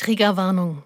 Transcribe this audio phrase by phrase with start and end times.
[0.00, 0.82] Triggerwarnung.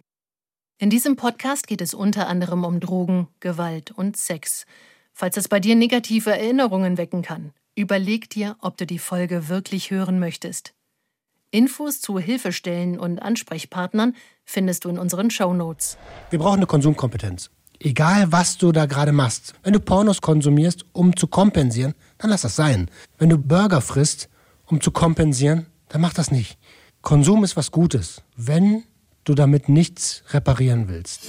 [0.76, 4.66] In diesem Podcast geht es unter anderem um Drogen, Gewalt und Sex.
[5.12, 9.92] Falls es bei dir negative Erinnerungen wecken kann, überleg dir, ob du die Folge wirklich
[9.92, 10.74] hören möchtest.
[11.52, 15.96] Infos zu Hilfestellen und Ansprechpartnern findest du in unseren Shownotes.
[16.30, 17.50] Wir brauchen eine Konsumkompetenz.
[17.78, 19.54] Egal, was du da gerade machst.
[19.62, 22.90] Wenn du Pornos konsumierst, um zu kompensieren, dann lass das sein.
[23.18, 24.28] Wenn du Burger frisst,
[24.66, 26.58] um zu kompensieren, dann mach das nicht.
[27.00, 28.82] Konsum ist was Gutes, wenn
[29.24, 31.22] du damit nichts reparieren willst.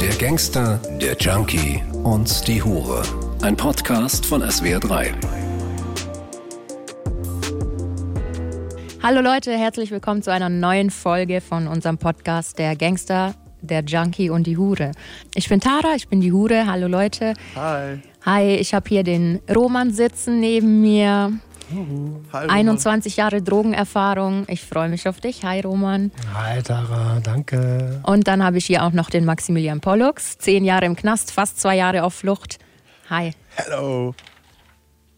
[0.00, 3.02] Der Gangster, der Junkie und die Hure.
[3.42, 5.12] Ein Podcast von SWR3.
[9.02, 14.30] Hallo Leute, herzlich willkommen zu einer neuen Folge von unserem Podcast Der Gangster, der Junkie
[14.30, 14.92] und die Hure.
[15.34, 16.66] Ich bin Tara, ich bin die Hure.
[16.66, 17.34] Hallo Leute.
[17.54, 18.00] Hi.
[18.24, 21.32] Hi, ich habe hier den Roman sitzen neben mir.
[22.32, 24.44] Hi 21 Jahre Drogenerfahrung.
[24.48, 25.44] Ich freue mich auf dich.
[25.44, 26.12] Hi Roman.
[26.32, 28.00] Hi Tara, danke.
[28.04, 30.38] Und dann habe ich hier auch noch den Maximilian Pollux.
[30.38, 32.58] Zehn Jahre im Knast, fast zwei Jahre auf Flucht.
[33.10, 33.32] Hi.
[33.56, 34.14] Hello.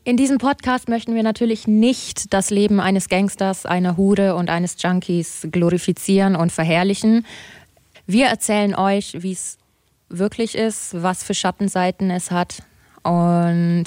[0.05, 4.77] In diesem Podcast möchten wir natürlich nicht das Leben eines Gangsters, einer Hure und eines
[4.83, 7.27] Junkies glorifizieren und verherrlichen.
[8.07, 9.59] Wir erzählen euch, wie es
[10.09, 12.63] wirklich ist, was für Schattenseiten es hat.
[13.03, 13.85] Und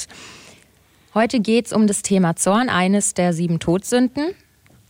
[1.13, 4.31] heute geht es um das Thema Zorn, eines der sieben Todsünden.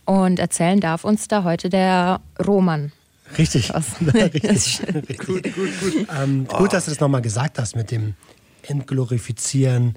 [0.04, 2.92] Und erzählen darf uns da heute der Roman.
[3.38, 3.72] Richtig.
[3.72, 3.86] Was?
[4.14, 4.80] Richtig.
[5.18, 6.06] gut, gut, gut.
[6.20, 8.14] Ähm, gut, dass du das nochmal gesagt hast mit dem
[8.66, 9.94] Entglorifizieren,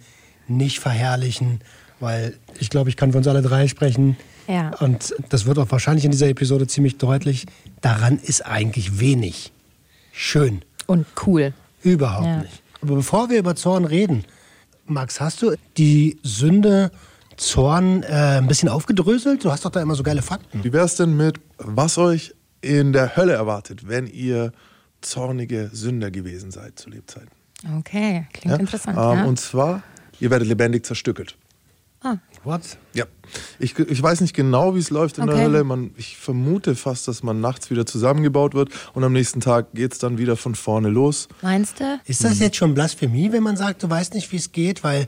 [0.48, 1.60] nicht verherrlichen,
[2.00, 4.16] weil ich glaube, ich kann für uns alle drei sprechen.
[4.48, 4.70] Ja.
[4.80, 7.46] Und das wird auch wahrscheinlich in dieser Episode ziemlich deutlich.
[7.82, 9.52] Daran ist eigentlich wenig.
[10.12, 10.62] Schön.
[10.86, 11.54] Und cool.
[11.82, 12.38] Überhaupt Ja.
[12.38, 12.62] nicht.
[12.82, 14.24] Aber bevor wir über Zorn reden,
[14.86, 16.92] Max, hast du die Sünde
[17.38, 19.44] Zorn äh, ein bisschen aufgedröselt?
[19.44, 20.64] Du hast doch da immer so geile Fakten.
[20.64, 24.54] Wie wär's denn mit, was euch in der Hölle erwartet, wenn ihr
[25.02, 27.30] zornige Sünder gewesen seid zu Lebzeiten?
[27.80, 28.98] Okay, klingt interessant.
[28.98, 29.26] Ähm, ja.
[29.26, 29.84] Und zwar,
[30.20, 31.36] ihr werdet lebendig zerstückelt.
[32.02, 32.62] ah, What?
[32.94, 33.06] Ja.
[33.60, 35.34] Ich, ich weiß nicht genau, wie es läuft in Okay.
[35.36, 35.64] der Hölle.
[35.64, 39.98] Man, ich vermute fast, dass man nachts wieder zusammengebaut wird und am nächsten Tag geht's
[39.98, 41.28] dann wieder von vorne los.
[41.42, 42.00] meinst du?
[42.06, 44.84] Ist das jetzt schon Blasphemie, wenn man sagt, du weißt nicht, wie es geht?
[44.84, 45.08] Weil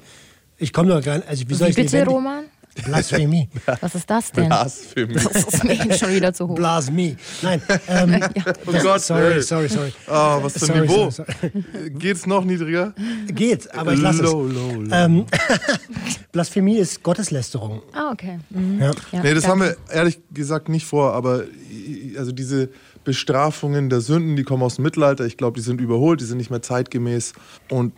[0.57, 1.27] ich komme doch gar nicht.
[1.27, 2.45] Also, wie soll Wie ich bitte, Roman?
[2.85, 3.49] Blasphemie.
[3.81, 4.47] Was ist das denn?
[4.47, 5.13] Blasphemie.
[5.13, 6.55] Das ist mir schon wieder zu hoch.
[6.55, 7.17] Blasphemie.
[7.41, 7.61] Nein.
[7.88, 8.19] Ähm,
[8.65, 9.41] Oh Gott, sorry, ey.
[9.41, 9.93] sorry, sorry.
[10.07, 11.09] Ah, was für ein Niveau.
[11.09, 11.89] sorry, sorry.
[11.91, 12.93] Geht's noch niedriger?
[13.27, 14.31] Geht, aber ich lasse es.
[14.31, 14.91] Low, low, low.
[14.95, 15.25] Ähm,
[16.31, 17.81] Blasphemie ist Gotteslästerung.
[17.93, 18.39] Ah, okay.
[18.49, 18.79] Mhm.
[18.79, 18.91] Ja.
[19.11, 19.47] Ja, nee, das danke.
[19.47, 21.43] haben wir ehrlich gesagt nicht vor, aber
[22.17, 22.69] also diese
[23.03, 25.25] Bestrafungen der Sünden, die kommen aus dem Mittelalter.
[25.25, 27.33] Ich glaube, die sind überholt, die sind nicht mehr zeitgemäß
[27.69, 27.93] und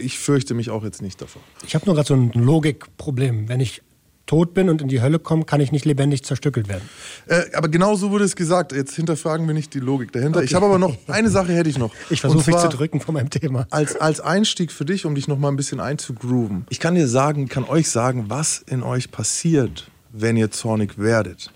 [0.00, 1.42] ich fürchte mich auch jetzt nicht davor.
[1.66, 3.48] Ich habe nur gerade so ein Logikproblem.
[3.48, 3.82] Wenn ich
[4.30, 6.88] tot bin und in die Hölle komme, kann ich nicht lebendig zerstückelt werden.
[7.26, 8.70] Äh, aber genau so wurde es gesagt.
[8.70, 10.44] Jetzt hinterfragen wir nicht die Logik dahinter.
[10.44, 11.92] Ich habe aber noch eine Sache hätte ich noch.
[12.10, 13.66] Ich versuche mich zu drücken von meinem Thema.
[13.70, 16.64] Als, als Einstieg für dich, um dich noch mal ein bisschen einzugrooven.
[16.68, 21.50] Ich kann dir sagen, kann euch sagen, was in euch passiert, wenn ihr zornig werdet.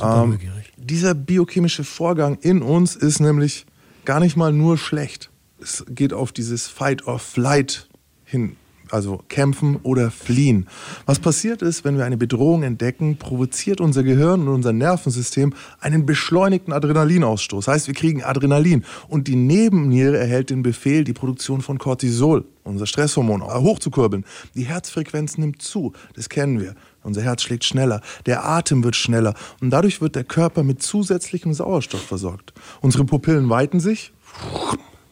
[0.00, 0.38] Ähm,
[0.76, 3.66] dieser biochemische Vorgang in uns ist nämlich
[4.04, 5.30] gar nicht mal nur schlecht.
[5.60, 7.88] Es geht auf dieses Fight or Flight
[8.24, 8.56] hin,
[8.90, 10.66] also kämpfen oder fliehen.
[11.06, 16.06] Was passiert ist, wenn wir eine Bedrohung entdecken, provoziert unser Gehirn und unser Nervensystem einen
[16.06, 17.68] beschleunigten Adrenalinausstoß.
[17.68, 22.86] Heißt, wir kriegen Adrenalin und die Nebenniere erhält den Befehl, die Produktion von Cortisol, unser
[22.86, 24.24] Stresshormon, hochzukurbeln.
[24.54, 26.74] Die Herzfrequenz nimmt zu, das kennen wir.
[27.02, 31.54] Unser Herz schlägt schneller, der Atem wird schneller und dadurch wird der Körper mit zusätzlichem
[31.54, 32.52] Sauerstoff versorgt.
[32.80, 34.12] Unsere Pupillen weiten sich,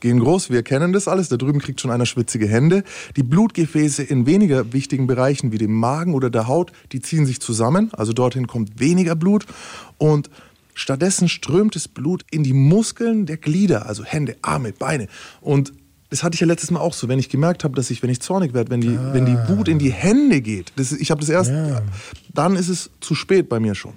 [0.05, 1.31] gehen groß, wir kennen das alles.
[1.31, 2.85] Da drüben kriegt schon einer schwitzige Hände.
[3.17, 7.41] Die Blutgefäße in weniger wichtigen Bereichen wie dem Magen oder der Haut, die ziehen sich
[7.41, 9.47] zusammen, also dorthin kommt weniger Blut
[9.97, 10.29] und
[10.75, 15.09] stattdessen strömt das Blut in die Muskeln der Glieder, also Hände, Arme, Beine
[15.41, 15.73] und
[16.11, 18.11] das hatte ich ja letztes Mal auch so, wenn ich gemerkt habe, dass ich, wenn
[18.11, 21.21] ich zornig werde, wenn die, wenn die Wut in die Hände geht, das, ich habe
[21.21, 21.51] das erst,
[22.33, 23.95] dann ist es zu spät bei mir schon.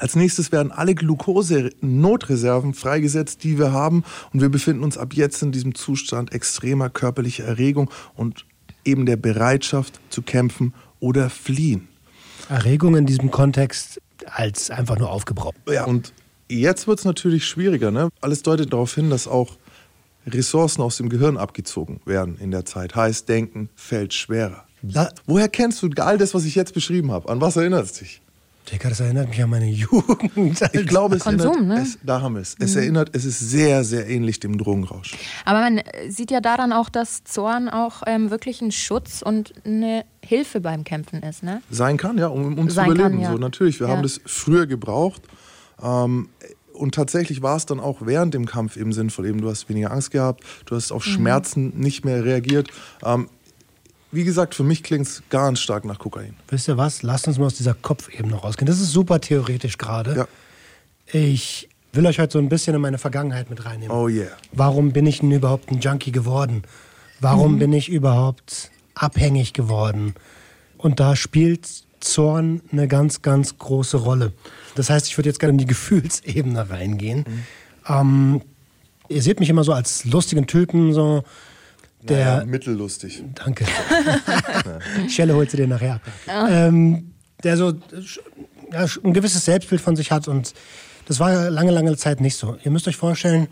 [0.00, 4.02] Als nächstes werden alle Glucose-Notreserven freigesetzt, die wir haben.
[4.32, 8.46] Und wir befinden uns ab jetzt in diesem Zustand extremer körperlicher Erregung und
[8.82, 11.88] eben der Bereitschaft zu kämpfen oder fliehen.
[12.48, 15.56] Erregung in diesem Kontext als einfach nur aufgebraucht.
[15.68, 15.84] Ja.
[15.84, 16.14] Und
[16.48, 17.90] jetzt wird es natürlich schwieriger.
[17.90, 18.08] Ne?
[18.22, 19.58] Alles deutet darauf hin, dass auch
[20.26, 22.96] Ressourcen aus dem Gehirn abgezogen werden in der Zeit.
[22.96, 24.64] Heißt, Denken fällt schwerer.
[24.80, 27.28] La Woher kennst du all das, was ich jetzt beschrieben habe?
[27.28, 28.22] An was erinnerst du dich?
[28.72, 30.60] Digga, das erinnert mich an meine Jugend.
[30.72, 31.82] Ich glaube, es Konsum, erinnert, ne?
[31.82, 32.54] es, da haben wir es.
[32.58, 35.16] Es erinnert, es ist sehr, sehr ähnlich dem Drogenrausch.
[35.44, 39.52] Aber man äh, sieht ja daran auch, dass Zorn auch ähm, wirklich ein Schutz und
[39.64, 41.62] eine Hilfe beim Kämpfen ist, ne?
[41.70, 43.20] Sein kann, ja, um, um zu Sein kann, überleben.
[43.22, 43.32] ja.
[43.32, 43.94] So, natürlich, wir Ja.
[43.94, 45.22] haben das früher gebraucht.
[45.82, 46.28] Ähm,
[46.72, 49.26] und tatsächlich war es dann auch während dem Kampf eben sinnvoll.
[49.26, 52.68] Eben, du hast weniger Angst gehabt, du hast auf Schmerzen nicht mehr reagiert.
[53.04, 53.28] Ähm,
[54.12, 56.34] wie gesagt, für mich klingt es ganz stark nach Kokain.
[56.48, 57.02] Wisst ihr was?
[57.02, 58.66] Lasst uns mal aus dieser Kopfebene rausgehen.
[58.66, 60.16] Das ist super theoretisch gerade.
[60.16, 60.28] Ja.
[61.12, 63.96] Ich will euch heute so ein bisschen in meine Vergangenheit mit reinnehmen.
[63.96, 64.30] Oh yeah.
[64.52, 66.62] Warum bin ich denn überhaupt ein Junkie geworden?
[67.20, 70.14] Warum bin ich überhaupt abhängig geworden?
[70.78, 71.68] Und da spielt
[72.00, 74.32] Zorn eine ganz, ganz große Rolle.
[74.74, 77.24] Das heißt, ich würde jetzt gerne in die Gefühlsebene reingehen.
[77.86, 78.40] Ähm,
[79.08, 81.24] ihr seht mich immer so als lustigen Typen, so
[82.02, 82.36] der.
[82.36, 83.22] Naja, mittellustig.
[83.34, 83.66] Danke.
[85.08, 86.02] Schelle holt sie dir nachher ab.
[86.26, 87.12] Ähm,
[87.42, 87.72] der so
[88.72, 90.54] ja, ein gewisses Selbstbild von sich hat und
[91.06, 92.56] das war lange, lange Zeit nicht so.
[92.62, 93.48] Ihr müsst euch vorstellen,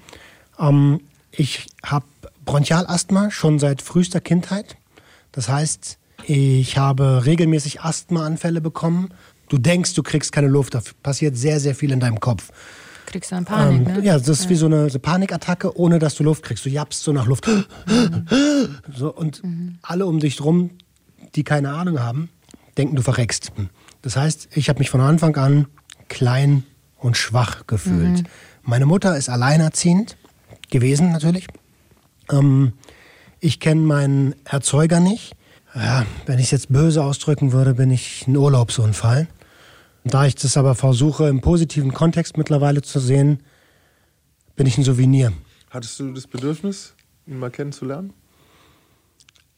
[0.58, 1.00] ähm,
[1.32, 2.06] ich habe
[2.44, 4.76] Bronchialasthma schon seit frühester Kindheit.
[5.32, 9.08] Das heißt, ich habe regelmäßig Asthmaanfälle bekommen.
[9.48, 12.50] Du denkst, du kriegst keine Luft, da passiert sehr, sehr viel in deinem Kopf.
[13.08, 14.04] Kriegst dann Panik, Ähm, ne?
[14.04, 16.66] Ja, das ist wie so eine, so Panikattacke, ohne dass du Luft kriegst.
[16.66, 17.48] Du jappst so nach Luft.
[18.94, 19.42] So, und
[19.80, 20.70] alle um dich drum,
[21.34, 22.28] die keine Ahnung haben,
[22.76, 23.50] denken, du verreckst.
[24.02, 25.66] Das heißt, ich habe mich von Anfang an
[26.08, 26.64] klein
[26.98, 28.24] und schwach gefühlt.
[28.62, 30.18] Meine Mutter ist alleinerziehend
[30.70, 31.46] gewesen, natürlich.
[32.30, 32.74] Ähm,
[33.40, 35.34] ich kenne meinen Erzeuger nicht.
[35.74, 39.28] Ja, wenn ich es jetzt böse ausdrücken würde, bin ich ein Urlaubsunfall.
[40.10, 43.42] Da ich das aber versuche, im positiven Kontext mittlerweile zu sehen,
[44.56, 45.32] bin ich ein Souvenir.
[45.70, 46.94] Hattest du das Bedürfnis,
[47.26, 48.14] ihn mal kennenzulernen?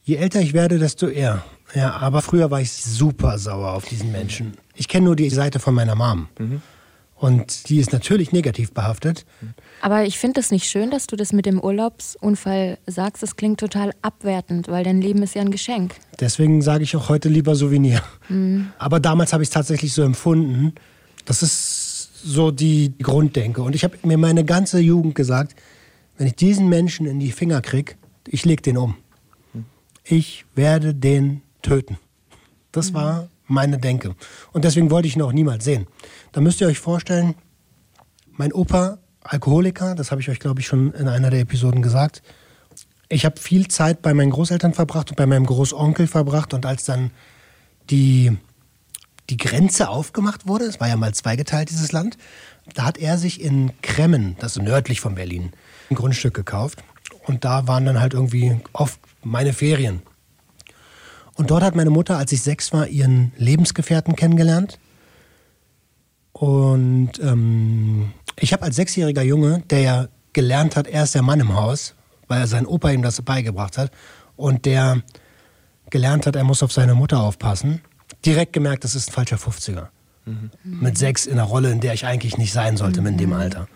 [0.03, 1.43] Je älter ich werde, desto eher.
[1.73, 4.57] Ja, aber früher war ich super sauer auf diesen Menschen.
[4.75, 6.27] Ich kenne nur die Seite von meiner Mom.
[7.21, 9.27] Und die ist natürlich negativ behaftet.
[9.79, 13.21] Aber ich finde es nicht schön, dass du das mit dem Urlaubsunfall sagst.
[13.21, 15.93] Das klingt total abwertend, weil dein Leben ist ja ein Geschenk.
[16.19, 18.01] Deswegen sage ich auch heute lieber Souvenir.
[18.79, 20.73] Aber damals habe ich es tatsächlich so empfunden.
[21.25, 23.61] Das ist so die Grunddenke.
[23.61, 25.55] Und ich habe mir meine ganze Jugend gesagt,
[26.17, 27.97] wenn ich diesen Menschen in die Finger krieg,
[28.27, 28.95] ich leg den um.
[30.03, 31.99] Ich werde den töten.
[32.71, 34.15] Das war meine Denke.
[34.51, 35.87] Und deswegen wollte ich ihn auch niemals sehen.
[36.31, 37.35] Da müsst ihr euch vorstellen,
[38.31, 42.23] mein Opa, Alkoholiker, das habe ich euch, glaube ich, schon in einer der Episoden gesagt.
[43.09, 46.53] Ich habe viel Zeit bei meinen Großeltern verbracht und bei meinem Großonkel verbracht.
[46.53, 47.11] Und als dann
[47.89, 48.35] die,
[49.29, 52.17] die Grenze aufgemacht wurde, es war ja mal zweigeteilt, dieses Land,
[52.73, 55.51] da hat er sich in Kremmen, das ist nördlich von Berlin,
[55.89, 56.83] ein Grundstück gekauft.
[57.27, 60.01] Und da waren dann halt irgendwie oft meine Ferien.
[61.35, 64.79] Und dort hat meine Mutter, als ich sechs war, ihren Lebensgefährten kennengelernt.
[66.33, 71.39] Und ähm, ich habe als sechsjähriger Junge, der ja gelernt hat, er ist der Mann
[71.39, 71.95] im Haus,
[72.27, 73.91] weil sein Opa ihm das beigebracht hat,
[74.35, 75.01] und der
[75.89, 77.81] gelernt hat, er muss auf seine Mutter aufpassen,
[78.25, 79.87] direkt gemerkt, das ist ein falscher 50er.
[80.63, 83.67] Mit sechs in einer Rolle, in der ich eigentlich nicht sein sollte in dem Alter.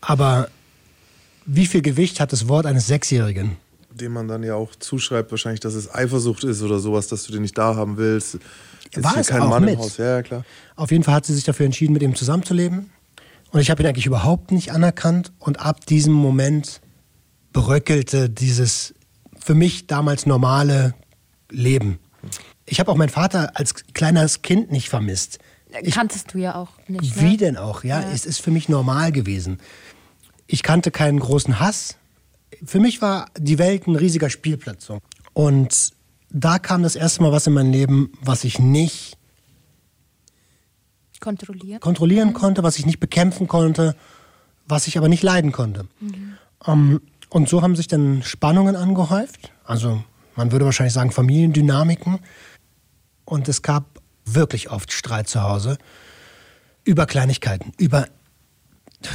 [0.00, 0.48] Aber
[1.46, 3.56] wie viel Gewicht hat das Wort eines Sechsjährigen?
[4.00, 7.32] Dem man dann ja auch zuschreibt, wahrscheinlich, dass es Eifersucht ist oder sowas, dass du
[7.32, 8.36] den nicht da haben willst.
[8.92, 9.74] Ist War hier es kein auch Mann mit.
[9.74, 9.96] im Haus.
[9.98, 10.44] Ja, ja, klar.
[10.76, 12.90] Auf jeden Fall hat sie sich dafür entschieden, mit ihm zusammenzuleben.
[13.52, 15.32] Und ich habe ihn eigentlich überhaupt nicht anerkannt.
[15.38, 16.80] Und ab diesem Moment
[17.52, 18.94] bröckelte dieses
[19.38, 20.94] für mich damals normale
[21.50, 21.98] Leben.
[22.66, 25.38] Ich habe auch meinen Vater als kleines Kind nicht vermisst.
[25.82, 27.16] Ich, Kanntest du ja auch nicht.
[27.16, 27.22] Ne?
[27.22, 28.02] wie denn auch, ja?
[28.12, 29.58] Es ist für mich normal gewesen.
[30.46, 31.96] Ich kannte keinen großen Hass.
[32.64, 34.86] Für mich war die Welt ein riesiger Spielplatz.
[34.86, 35.00] So.
[35.32, 35.92] Und
[36.30, 39.16] da kam das erste Mal was in mein Leben, was ich nicht
[41.20, 41.82] Kontrolliert.
[41.82, 43.94] kontrollieren konnte, was ich nicht bekämpfen konnte,
[44.66, 45.86] was ich aber nicht leiden konnte.
[46.66, 49.52] Ähm, und so haben sich dann Spannungen angehäuft.
[49.64, 50.02] Also
[50.36, 52.20] man würde wahrscheinlich sagen Familiendynamiken.
[53.24, 55.78] Und es gab wirklich oft Streit zu Hause
[56.84, 58.08] über Kleinigkeiten, über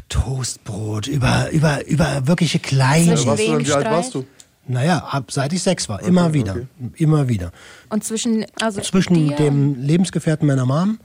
[0.10, 3.15] Toastbrot, über, über, über wirkliche kleine.
[3.15, 4.25] Zwischen wem wie alt warst du?
[4.68, 6.68] Naja, ab seit ich sechs war, immer wieder, okay.
[6.96, 7.51] immer wieder.
[7.89, 10.98] Und zwischen, also Zwischen dir dem Lebensgefährten meiner Mom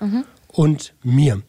[0.49, 1.43] und mir.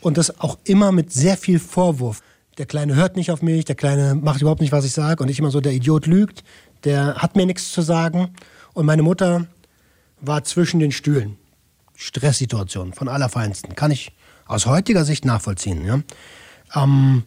[0.00, 2.22] Und das auch immer mit sehr viel Vorwurf.
[2.58, 5.20] Der Kleine hört nicht auf mich, der Kleine macht überhaupt nicht, was ich sage.
[5.22, 6.44] Und ich immer so, der Idiot lügt,
[6.84, 8.34] der hat mir nichts zu sagen.
[8.72, 9.46] Und meine Mutter
[10.20, 11.36] war zwischen den Stühlen.
[11.96, 13.74] Stresssituation von allerfeinsten.
[13.74, 14.12] Kann ich
[14.46, 15.84] aus heutiger Sicht nachvollziehen.
[15.84, 16.00] Ja?
[16.74, 17.24] Ähm,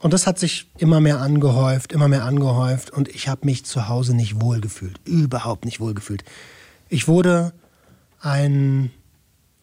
[0.00, 2.90] und das hat sich immer mehr angehäuft, immer mehr angehäuft.
[2.90, 4.98] Und ich habe mich zu Hause nicht wohlgefühlt.
[5.04, 6.24] Überhaupt nicht wohlgefühlt.
[6.88, 7.52] Ich wurde
[8.20, 8.90] ein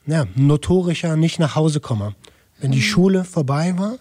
[0.06, 2.16] ja, notorischer nicht nach Hause komme.
[2.60, 3.98] Wenn die Schule vorbei war,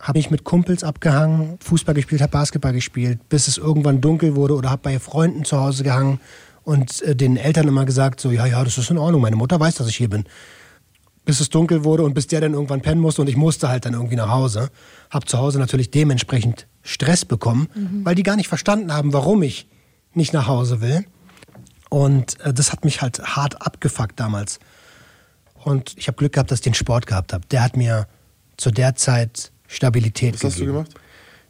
[0.00, 4.54] habe ich mit Kumpels abgehangen, Fußball gespielt, habe Basketball gespielt, bis es irgendwann dunkel wurde
[4.54, 6.20] oder habe bei Freunden zu Hause gehangen
[6.62, 9.60] und äh, den Eltern immer gesagt, so, ja, ja, das ist in Ordnung, meine Mutter
[9.60, 10.24] weiß, dass ich hier bin.
[11.30, 13.84] Bis es dunkel wurde und bis der dann irgendwann pennen musste und ich musste halt
[13.84, 14.68] dann irgendwie nach Hause.
[15.10, 17.68] Hab zu Hause natürlich dementsprechend Stress bekommen,
[18.02, 19.68] weil die gar nicht verstanden haben, warum ich
[20.12, 21.04] nicht nach Hause will.
[21.88, 24.58] Und äh, das hat mich halt hart abgefuckt damals.
[25.54, 27.46] Und ich habe Glück gehabt, dass ich den Sport gehabt habe.
[27.52, 28.08] Der hat mir
[28.56, 30.78] zu der Zeit Stabilität Was hast du gegeben.
[30.78, 30.94] gemacht?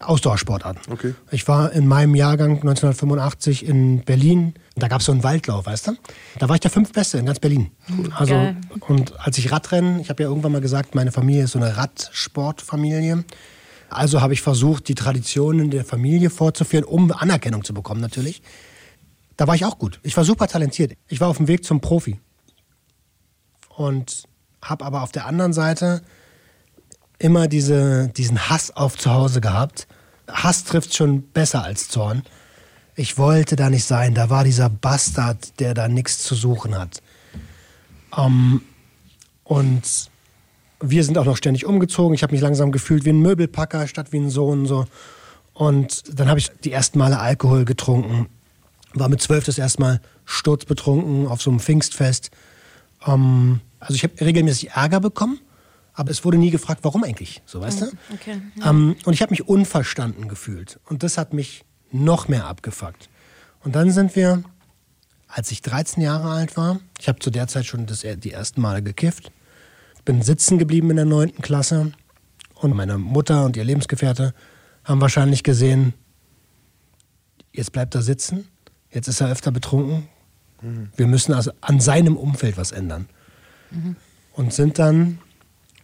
[0.01, 0.93] Ausdauersportarten.
[0.93, 1.15] Okay.
[1.31, 4.53] Ich war in meinem Jahrgang 1985 in Berlin.
[4.81, 5.97] Da gab es so einen Waldlauf, weißt du?
[6.39, 7.71] Da war ich der fünftbeste in ganz Berlin.
[8.17, 8.57] Also, Geil.
[8.89, 11.77] und als ich Radrennen, ich habe ja irgendwann mal gesagt, meine Familie ist so eine
[11.77, 13.25] Radsportfamilie.
[13.89, 18.43] Also habe ich versucht, die Traditionen der Familie fortzuführen, um Anerkennung zu bekommen natürlich.
[19.37, 20.01] Da war ich auch gut.
[20.03, 20.93] Ich war super talentiert.
[21.09, 22.21] Ich war auf dem Weg zum Profi.
[23.69, 24.25] Und
[24.63, 26.03] habe aber auf der anderen Seite
[27.19, 29.89] immer diese, diesen Hass auf zu Hause gehabt.
[30.29, 32.23] Hass trifft schon besser als Zorn.
[32.97, 34.15] Ich wollte da nicht sein.
[34.15, 37.03] Da war dieser Bastard, der da nichts zu suchen hat.
[38.17, 38.63] Ähm,
[39.45, 40.11] und
[40.81, 42.15] wir sind auch noch ständig umgezogen.
[42.15, 44.67] Ich habe mich langsam gefühlt wie ein Möbelpacker statt wie ein Sohn.
[44.67, 44.87] So.
[45.55, 48.29] Und dann habe ich die ersten Male Alkohol getrunken.
[48.95, 52.31] War mit zwölf das erste Mal sturzbetrunken auf so einem Pfingstfest.
[53.07, 55.39] Ähm, also ich habe regelmäßig Ärger bekommen,
[55.95, 57.43] aber es wurde nie gefragt, warum eigentlich.
[57.47, 57.87] So, weißt du?
[58.13, 58.41] Okay.
[58.65, 60.81] Ähm, und ich habe mich unverstanden gefühlt.
[60.87, 63.09] Und das hat mich noch mehr abgefuckt.
[63.63, 64.43] Und dann sind wir,
[65.29, 68.61] als ich 13 Jahre alt war, ich habe zu der Zeit schon das, die ersten
[68.61, 69.33] Male gekifft,
[70.05, 71.35] bin sitzen geblieben in der 9.
[71.43, 71.93] Klasse
[72.55, 74.35] und meine Mutter und ihr Lebensgefährte
[74.85, 75.95] haben wahrscheinlich gesehen,
[77.53, 78.49] jetzt bleibt er sitzen,
[78.91, 80.09] jetzt ist er öfter betrunken.
[80.97, 83.09] Wir müssen also an seinem Umfeld was ändern.
[84.33, 85.19] Und sind dann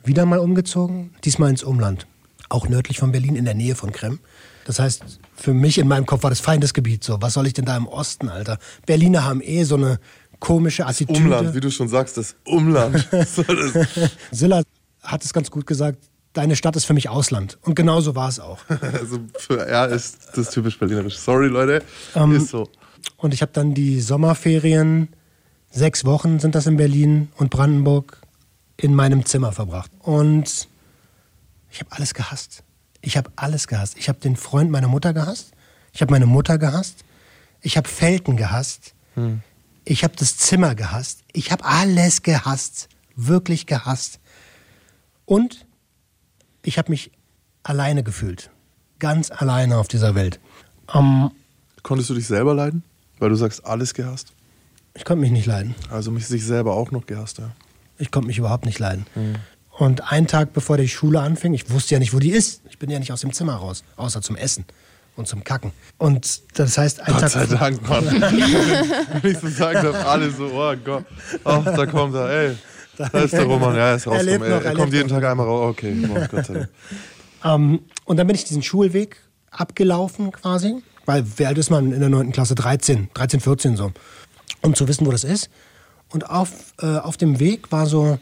[0.05, 2.07] wieder mal umgezogen, diesmal ins Umland.
[2.49, 4.21] Auch nördlich von Berlin, in der Nähe von Krem.
[4.67, 7.23] Das heißt, für mich in meinem Kopf war das Feindesgebiet so.
[7.23, 8.59] Was soll ich denn da im Osten, Alter?
[8.85, 10.01] Berliner haben eh so eine
[10.41, 11.21] komische Attitüde.
[11.21, 13.09] Umland, wie du schon sagst, das Umland.
[14.33, 14.63] Silla
[15.03, 16.01] hat es ganz gut gesagt,
[16.33, 17.59] deine Stadt ist für mich Ausland.
[17.63, 18.59] Und genau so war es auch.
[18.93, 21.17] also für er ist das typisch berlinerisch.
[21.17, 21.85] Sorry, Leute.
[22.17, 22.69] Ähm, ist so.
[23.19, 25.11] Und ich habe dann die Sommerferien,
[25.71, 28.19] sechs Wochen sind das in Berlin und Brandenburg,
[28.77, 29.93] in meinem Zimmer verbracht.
[30.01, 30.67] Und
[31.71, 32.65] ich habe alles gehasst.
[33.07, 33.97] Ich habe alles gehasst.
[33.97, 35.53] Ich habe den Freund meiner Mutter gehasst.
[35.93, 37.05] Ich habe meine Mutter gehasst.
[37.61, 38.95] Ich habe Felten gehasst.
[39.85, 41.21] Ich habe das Zimmer gehasst.
[41.33, 42.89] Ich habe alles gehasst.
[43.15, 44.19] Wirklich gehasst.
[45.25, 45.67] Und
[46.65, 47.13] ich habe mich
[47.63, 48.51] alleine gefühlt.
[48.99, 50.41] Ganz alleine auf dieser Welt.
[50.93, 51.31] Ähm,
[51.85, 52.83] Konntest du dich selber leiden?
[53.21, 54.33] Weil du sagst, alles gehasst.
[54.95, 55.77] ich konnte mich nicht leiden.
[55.91, 57.53] Also mich sich selber auch noch gehasst, ja.
[57.99, 59.07] Ich konnte mich überhaupt nicht leiden.
[59.79, 62.63] Und einen Tag bevor die Schule anfing, ich wusste ja nicht, wo die ist.
[62.71, 64.65] Ich bin ja nicht aus dem Zimmer raus, außer zum Essen
[65.17, 65.73] und zum Kacken.
[65.99, 67.31] Und das heißt, ein Gott Tag.
[67.31, 68.05] sei Dank, Mann.
[69.41, 71.05] So sagen darf, alle so, oh Gott.
[71.45, 72.57] Ach, da kommt er, ey.
[72.97, 74.43] Da ist der Roman, ja, er ist Er rausgekommen.
[74.43, 74.49] ey.
[74.51, 75.17] noch, Er, er kommt jeden noch.
[75.17, 75.71] Tag einmal raus.
[75.71, 76.69] Okay, oh, Gott sei Dank.
[77.45, 79.19] Ähm, und dann bin ich diesen Schulweg
[79.51, 82.33] abgelaufen quasi, weil wie alt ist man in der 9.
[82.33, 82.55] Klasse?
[82.57, 83.93] 13, 13, 14 so.
[84.63, 85.51] Um zu wissen, wo das ist.
[86.09, 88.19] Und auf, äh, auf dem Weg war so,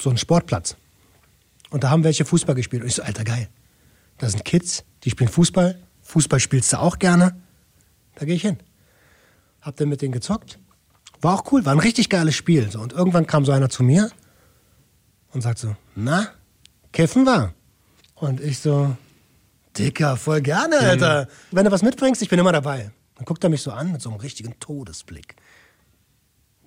[0.00, 0.76] so ein Sportplatz.
[1.70, 2.82] Und da haben welche Fußball gespielt.
[2.82, 3.48] Und ich so, alter, geil.
[4.18, 5.78] Da sind Kids, die spielen Fußball.
[6.02, 7.40] Fußball spielst du auch gerne.
[8.16, 8.58] Da gehe ich hin.
[9.60, 10.58] Hab dann mit denen gezockt.
[11.20, 12.70] War auch cool, war ein richtig geiles Spiel.
[12.70, 12.80] So.
[12.80, 14.10] Und irgendwann kam so einer zu mir
[15.32, 16.28] und sagt so, na,
[16.92, 17.54] kiffen wir?
[18.14, 18.96] Und ich so,
[19.78, 21.28] Dicker, voll gerne, Alter.
[21.50, 22.90] Wenn du was mitbringst, ich bin immer dabei.
[23.16, 25.36] Dann guckt er mich so an mit so einem richtigen Todesblick.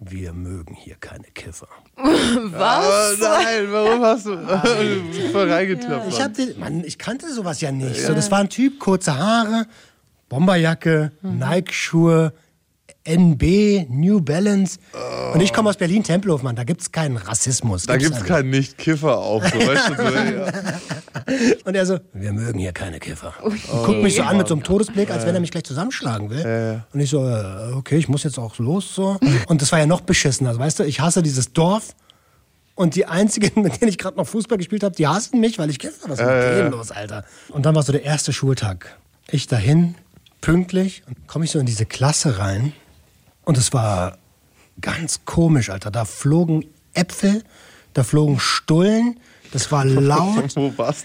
[0.05, 1.67] Wir mögen hier keine Kiffer.
[1.95, 3.19] Was?
[3.19, 4.37] nein, warum hast du
[5.31, 6.07] voll reingetappt?
[6.09, 8.01] Ich, hab den, Mann, ich kannte sowas ja nicht.
[8.01, 9.65] So, das war ein Typ, kurze Haare,
[10.29, 12.33] Bomberjacke, Nike-Schuhe,
[13.05, 14.79] NB, New Balance.
[15.33, 16.55] Und ich komme aus Berlin, Tempelhof, Mann.
[16.55, 17.85] Da gibt's keinen Rassismus.
[17.85, 19.43] Da gibt's einfach keinen Nicht-Kiffer auf.
[19.43, 20.51] So, weißt du, so, ja.
[21.65, 23.33] Und er so, wir mögen hier keine Kiffer.
[23.41, 26.29] Und guckt mich so an mit so einem Todesblick, als wenn er mich gleich zusammenschlagen
[26.29, 26.83] will.
[26.93, 29.17] Und ich so, äh, okay, ich muss jetzt auch los so.
[29.47, 30.49] Und das war ja noch beschissener.
[30.49, 31.95] Also, weißt du, ich hasse dieses Dorf.
[32.75, 35.69] Und die einzigen, mit denen ich gerade noch Fußball gespielt habe, die hassen mich, weil
[35.69, 35.99] ich kiffe.
[36.07, 37.23] Was ist mit denen los, Alter?
[37.49, 38.97] Und dann war so der erste Schultag.
[39.29, 39.95] Ich dahin,
[40.41, 42.73] pünktlich, und komme ich so in diese Klasse rein.
[43.45, 44.17] Und es war
[44.81, 45.91] ganz komisch, Alter.
[45.91, 47.43] Da flogen Äpfel,
[47.93, 49.19] da flogen Stullen,
[49.51, 50.55] das war laut.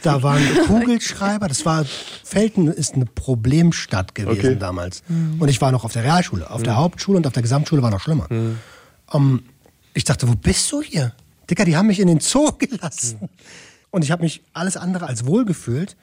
[0.03, 1.49] Da waren Kugelschreiber.
[1.49, 1.85] Das war,
[2.25, 4.57] Felten ist eine Problemstadt gewesen Okay.
[4.57, 5.03] damals.
[5.39, 6.51] Und ich war noch auf der Realschule.
[6.51, 8.27] Auf der Hauptschule und auf der Gesamtschule war noch schlimmer.
[9.13, 9.43] Ähm,
[9.95, 11.13] ich dachte, wo bist du hier?
[11.51, 13.29] Dicker, die haben mich in den Zoo gelassen.
[13.91, 15.97] Und ich habe mich alles andere als wohl gefühlt.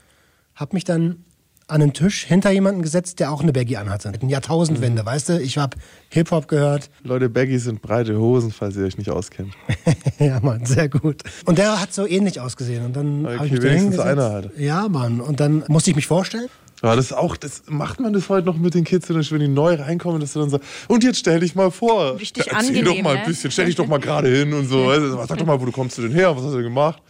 [0.55, 1.23] Habe mich dann
[1.67, 4.09] an den Tisch hinter jemanden gesetzt, der auch eine Baggy anhatte.
[4.11, 5.05] Mit einer Jahrtausendwende, Mhm.
[5.05, 5.41] weißt du?
[5.41, 5.77] Ich habe
[6.09, 6.89] Hip-Hop gehört.
[7.03, 9.53] Leute, Baggies sind breite Hosen, falls ihr euch nicht auskennt.
[10.19, 11.23] ja, Mann, sehr gut.
[11.45, 12.85] Und der hat so ähnlich ausgesehen.
[12.85, 14.51] Und dann Okay, habe ich mich wenigstens einer halt.
[14.57, 15.21] Ja, Mann.
[15.21, 16.47] Und dann musste ich mich vorstellen.
[16.81, 19.75] Aber das auch, das macht man das heute noch mit den Kids, wenn die neu
[19.75, 22.19] reinkommen, dass du dann sagst, und jetzt stell dich mal vor.
[22.19, 23.27] Richtig Ja, Erzähl doch angenehm, mal ein ne?
[23.29, 24.85] bisschen, stell dich doch mal gerade hin und so.
[24.85, 26.65] weißt du, Sag doch mal, wo du kommst du denn her, was hast du denn
[26.65, 27.01] gemacht?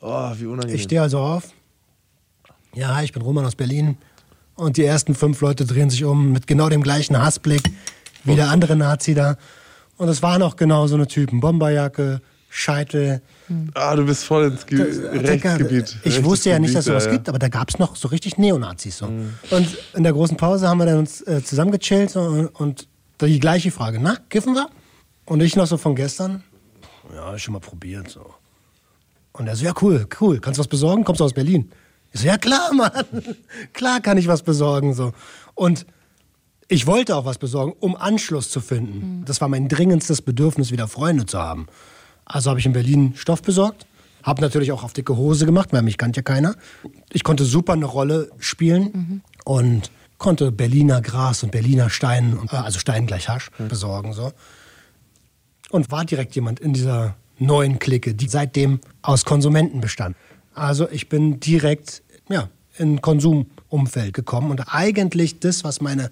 [0.00, 0.76] Oh, wie unangenehm.
[0.76, 1.44] Ich stehe also auf.
[2.78, 3.96] Ja, hi, ich bin Roman aus Berlin.
[4.54, 7.72] Und die ersten fünf Leute drehen sich um mit genau dem gleichen Hassblick
[8.22, 9.36] wie der andere Nazi da.
[9.96, 11.40] Und es waren auch genau so eine Typen.
[11.40, 13.20] Bomberjacke, Scheitel.
[13.74, 15.96] ah, du bist voll ins Ge Rechtsgebiet.
[16.04, 18.38] Ich wusste ja nicht, dass sowas Rechtsgebiet, gibt, aber da gab es noch so richtig
[18.38, 18.98] Neonazis.
[18.98, 19.08] So.
[19.08, 19.34] Mhm.
[19.50, 22.88] Und in der großen Pause haben wir dann uns äh, zusammengechillt so, und, und
[23.20, 23.98] die gleiche Frage.
[24.00, 24.68] Na, kiffen wir?
[25.24, 26.44] Und ich noch so von gestern.
[27.12, 28.08] Ja, schon mal probiert.
[28.08, 28.34] So.
[29.32, 30.38] Und er so, ja, cool, cool.
[30.38, 31.02] Kannst du was besorgen?
[31.02, 31.72] Kommst du aus Berlin?
[32.12, 32.92] Ich so, ja, klar, Mann.
[33.72, 34.94] klar kann ich was besorgen.
[34.94, 35.12] So.
[35.54, 35.86] Und
[36.68, 39.24] ich wollte auch was besorgen, um Anschluss zu finden.
[39.24, 41.66] Das war mein dringendstes Bedürfnis, wieder Freunde zu haben.
[42.24, 43.86] Also habe ich in Berlin Stoff besorgt.
[44.22, 46.56] Habe natürlich auch auf dicke Hose gemacht, weil mich kannte ja keiner.
[47.12, 52.78] Ich konnte super eine Rolle spielen und konnte Berliner Gras und Berliner Stein, äh, also
[52.78, 54.12] Stein gleich Hasch, besorgen.
[54.12, 54.32] So.
[55.70, 60.16] Und war direkt jemand in dieser neuen Clique, die seitdem aus Konsumenten bestand.
[60.58, 66.10] Also ich bin direkt ja, in Konsumumfeld gekommen und eigentlich das, was meine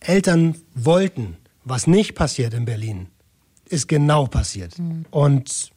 [0.00, 3.08] Eltern wollten, was nicht passiert in Berlin,
[3.68, 4.74] ist genau passiert.
[5.10, 5.70] Und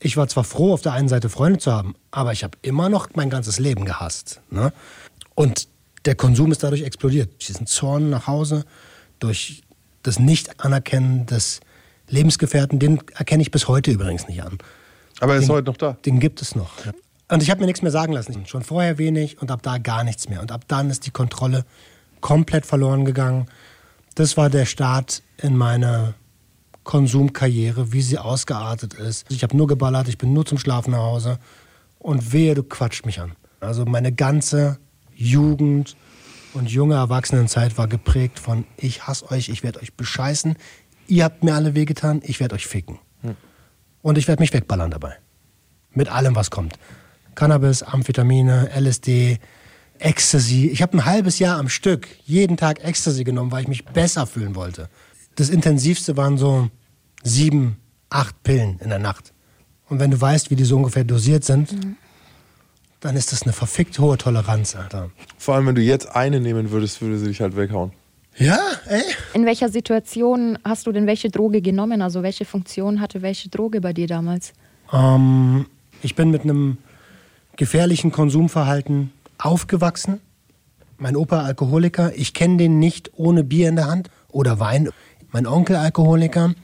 [0.00, 2.88] ich war zwar froh, auf der einen Seite Freunde zu haben, aber ich habe immer
[2.88, 4.40] noch mein ganzes Leben gehasst.
[4.50, 4.72] Ne?
[5.34, 5.68] Und
[6.04, 7.30] der Konsum ist dadurch explodiert.
[7.32, 8.64] Durch diesen Zorn nach Hause,
[9.18, 9.62] durch
[10.02, 11.60] das Nicht-Anerkennen des
[12.08, 14.58] Lebensgefährten, den erkenne ich bis heute übrigens nicht an.
[15.20, 15.92] Aber er ist Den- heute noch da.
[16.04, 16.84] Den gibt es noch.
[16.84, 16.92] Ja.
[17.30, 18.44] Und ich habe mir nichts mehr sagen lassen.
[18.46, 20.40] Schon vorher wenig und ab da gar nichts mehr.
[20.40, 21.64] Und ab dann ist die Kontrolle
[22.20, 23.46] komplett verloren gegangen.
[24.16, 26.14] Das war der Start in meiner
[26.82, 29.30] Konsumkarriere, wie sie ausgeartet ist.
[29.30, 31.38] Ich habe nur geballert, ich bin nur zum Schlafen nach Hause.
[32.00, 33.32] Und wehe, du quatscht mich an.
[33.60, 34.78] Also meine ganze
[35.14, 35.96] Jugend
[36.54, 40.56] und junge Erwachsenenzeit war geprägt von ich hasse euch, ich werde euch bescheißen,
[41.06, 42.98] ihr habt mir alle wehgetan, ich werde euch ficken.
[44.02, 45.16] Und ich werde mich wegballern dabei.
[45.92, 46.78] Mit allem, was kommt.
[47.40, 49.38] Cannabis, Amphetamine, LSD,
[49.98, 50.68] Ecstasy.
[50.68, 54.26] Ich habe ein halbes Jahr am Stück jeden Tag Ecstasy genommen, weil ich mich besser
[54.26, 54.90] fühlen wollte.
[55.36, 56.68] Das intensivste waren so
[57.22, 57.78] sieben,
[58.10, 59.32] acht Pillen in der Nacht.
[59.88, 61.74] Und wenn du weißt, wie die so ungefähr dosiert sind,
[63.00, 65.08] dann ist das eine verfickt hohe Toleranz, Alter.
[65.38, 67.92] Vor allem, wenn du jetzt eine nehmen würdest, würde sie dich halt weghauen.
[68.36, 69.02] Ja, ey.
[69.32, 72.02] In welcher Situation hast du denn welche Droge genommen?
[72.02, 74.52] Also welche Funktion hatte welche Droge bei dir damals?
[74.92, 75.64] Ähm,
[76.02, 76.76] ich bin mit einem
[77.60, 80.18] gefährlichen Konsumverhalten aufgewachsen.
[80.96, 82.10] Mein Opa Alkoholiker.
[82.16, 84.88] Ich kenne den nicht ohne Bier in der Hand oder Wein.
[85.30, 86.54] Mein Onkel Alkoholiker.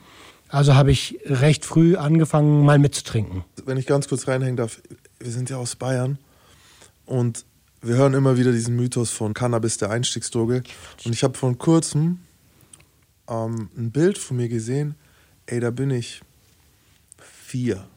[0.49, 3.43] Also habe ich recht früh angefangen, mal mitzutrinken.
[3.63, 4.81] Wenn ich ganz kurz reinhängen darf,
[5.19, 6.17] wir sind ja aus Bayern
[7.05, 7.45] und
[7.83, 10.63] wir hören immer wieder diesen Mythos von Cannabis, der Einstiegsdroge.
[11.05, 12.21] Und ich habe vor kurzem
[13.29, 14.95] ähm, ein Bild von mir gesehen,
[15.45, 16.21] ey, da bin ich
[17.19, 17.87] vier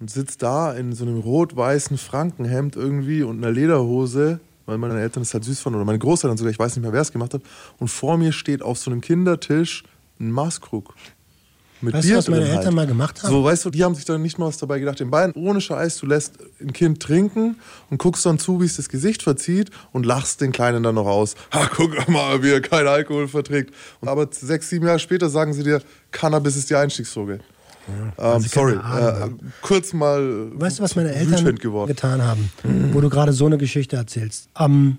[0.00, 5.22] und sitze da in so einem rot-weißen Frankenhemd irgendwie und einer Lederhose, weil meine Eltern
[5.22, 7.34] es halt süß fanden oder meine Großeltern sogar, ich weiß nicht mehr, wer es gemacht
[7.34, 7.42] hat.
[7.78, 9.84] Und vor mir steht auf so einem Kindertisch
[10.20, 10.94] ein Maßkrug.
[11.82, 12.58] Mit Weißt du, Bier was meine halt.
[12.58, 13.30] Eltern mal gemacht haben?
[13.30, 15.00] So, weißt du, die haben sich dann nicht mal was dabei gedacht.
[15.00, 17.56] In Bayern, ohne Scheiß, du lässt ein Kind trinken
[17.90, 21.06] und guckst dann zu, wie es das Gesicht verzieht und lachst den Kleinen dann noch
[21.06, 21.34] aus.
[21.52, 23.74] Ha, guck mal, wie er keinen Alkohol verträgt.
[24.00, 25.82] Und aber sechs, sieben Jahre später sagen sie dir,
[26.12, 27.40] Cannabis ist die Einstiegsdroge.
[28.18, 29.30] Ähm, sie sorry, äh,
[29.62, 32.50] kurz mal Weißt du, was meine Eltern getan haben,
[32.92, 34.48] wo du gerade so eine Geschichte erzählst?
[34.58, 34.98] Ähm,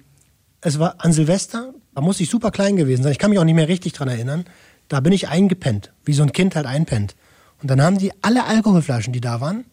[0.62, 3.12] es war an Silvester, da muss ich super klein gewesen sein.
[3.12, 4.46] Ich kann mich auch nicht mehr richtig dran erinnern.
[4.88, 7.16] Da bin ich eingepennt, wie so ein Kind halt einpennt.
[7.62, 9.66] Und dann haben die alle Alkoholflaschen, die da waren,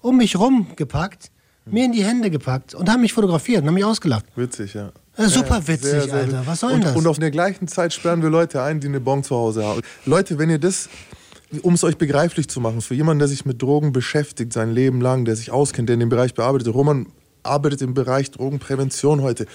[0.00, 1.30] um mich rumgepackt,
[1.66, 4.24] mir in die Hände gepackt und haben mich fotografiert und haben mich ausgelacht.
[4.36, 4.92] Witzig, ja.
[5.18, 6.42] Ja, super Ja, witzig, sehr, sehr Alter.
[6.46, 6.96] Was soll denn das?
[6.96, 9.82] Und auf der gleichen Zeit sperren wir Leute ein, die eine Bon zu Hause haben.
[10.06, 10.88] Leute, wenn ihr das,
[11.60, 15.00] um es euch begreiflich zu machen, für jemanden, der sich mit Drogen beschäftigt, sein Leben
[15.00, 17.06] lang, der sich auskennt, der in dem Bereich bearbeitet, Roman
[17.42, 19.46] arbeitet im Bereich Drogenprävention heute.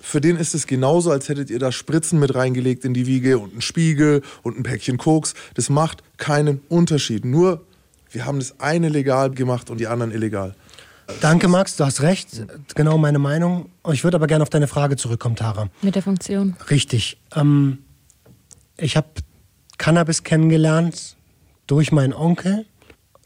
[0.00, 3.38] Für den ist es genauso, als hättet ihr da Spritzen mit reingelegt in die Wiege
[3.38, 5.34] und einen Spiegel und ein Päckchen Koks.
[5.54, 7.24] Das macht keinen Unterschied.
[7.24, 7.64] Nur,
[8.10, 10.54] wir haben das eine legal gemacht und die anderen illegal.
[11.20, 12.46] Danke, Max, du hast recht.
[12.74, 13.68] Genau meine Meinung.
[13.92, 15.68] Ich würde aber gerne auf deine Frage zurückkommen, Tara.
[15.82, 16.56] Mit der Funktion?
[16.70, 17.18] Richtig.
[17.34, 17.78] Ähm,
[18.76, 19.08] ich habe
[19.80, 21.16] Cannabis kennengelernt
[21.66, 22.66] durch meinen Onkel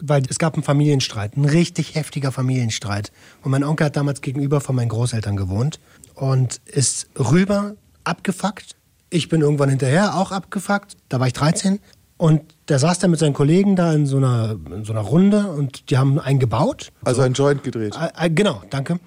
[0.02, 3.12] weil es gab einen Familienstreit, ein richtig heftiger Familienstreit.
[3.42, 5.80] Und mein Onkel hat damals gegenüber von meinen Großeltern gewohnt
[6.14, 8.76] und ist rüber abgefuckt.
[9.10, 10.96] Ich bin irgendwann hinterher auch abgefuckt.
[11.08, 11.78] Da war ich 13.
[12.16, 15.50] Und der saß dann mit seinen Kollegen da in so einer, in so einer Runde
[15.50, 16.92] und die haben einen gebaut.
[17.04, 17.96] Also ein Joint gedreht.
[17.96, 18.98] Äh, äh, genau, danke.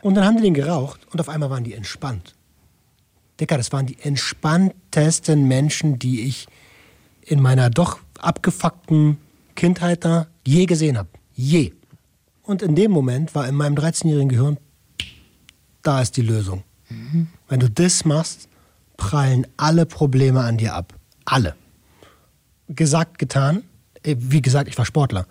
[0.00, 2.34] Und dann haben die den geraucht und auf einmal waren die entspannt.
[3.40, 6.46] Dicker, das waren die entspanntesten Menschen, die ich
[7.24, 9.18] in meiner doch abgefuckten
[9.54, 11.08] Kindheit da je gesehen habe.
[11.34, 11.72] Je.
[12.42, 14.58] Und in dem Moment war in meinem 13-jährigen Gehirn,
[15.82, 16.64] da ist die Lösung.
[16.88, 17.28] Mhm.
[17.48, 18.48] Wenn du das machst,
[18.96, 20.94] prallen alle Probleme an dir ab.
[21.24, 21.54] Alle.
[22.68, 23.62] Gesagt, getan.
[24.02, 25.26] Äh, wie gesagt, ich war Sportler.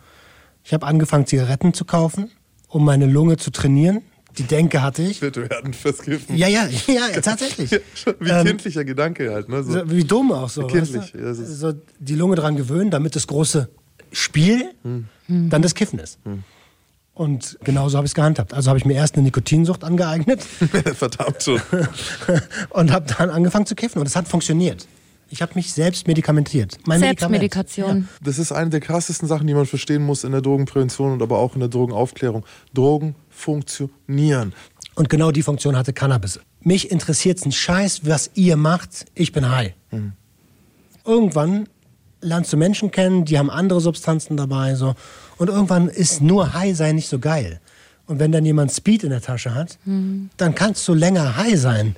[0.63, 2.31] Ich habe angefangen, Zigaretten zu kaufen,
[2.67, 4.01] um meine Lunge zu trainieren.
[4.37, 5.21] Die Denke hatte ich.
[5.21, 6.35] Wir werden fürs Kiffen.
[6.37, 7.71] Ja, ja, ja, tatsächlich.
[7.71, 9.49] wie ähm, kindlicher Gedanke halt.
[9.49, 9.63] Ne?
[9.63, 9.89] So.
[9.89, 10.67] Wie dumm auch so.
[10.67, 11.13] Kindlich.
[11.13, 11.45] Weißt du?
[11.45, 13.69] so die Lunge dran gewöhnen, damit das große
[14.11, 15.07] Spiel hm.
[15.49, 16.19] dann das Kiffen ist.
[16.23, 16.43] Hm.
[17.13, 18.53] Und genauso habe ich es gehandhabt.
[18.53, 20.41] Also habe ich mir erst eine Nikotinsucht angeeignet.
[20.95, 21.61] Verdammt schon.
[22.69, 23.99] und habe dann angefangen zu kiffen.
[23.99, 24.87] Und es hat funktioniert.
[25.29, 26.77] Ich habe mich selbst medikamentiert.
[26.85, 27.99] Mein Selbstmedikation.
[27.99, 28.03] Ja.
[28.23, 31.37] Das ist eine der krassesten Sachen, die man verstehen muss in der Drogenprävention und aber
[31.39, 32.45] auch in der Drogenaufklärung.
[32.73, 34.53] Drogen funktionieren.
[34.95, 36.39] Und genau die Funktion hatte Cannabis.
[36.61, 39.05] Mich interessiert es ein Scheiß, was ihr macht.
[39.15, 39.73] Ich bin high.
[39.91, 40.13] Mhm.
[41.05, 41.67] Irgendwann
[42.21, 44.75] lernst du Menschen kennen, die haben andere Substanzen dabei.
[44.75, 44.95] So.
[45.37, 47.59] Und irgendwann ist nur High sein nicht so geil.
[48.05, 50.29] Und wenn dann jemand Speed in der Tasche hat, mhm.
[50.37, 51.95] dann kannst du länger High sein.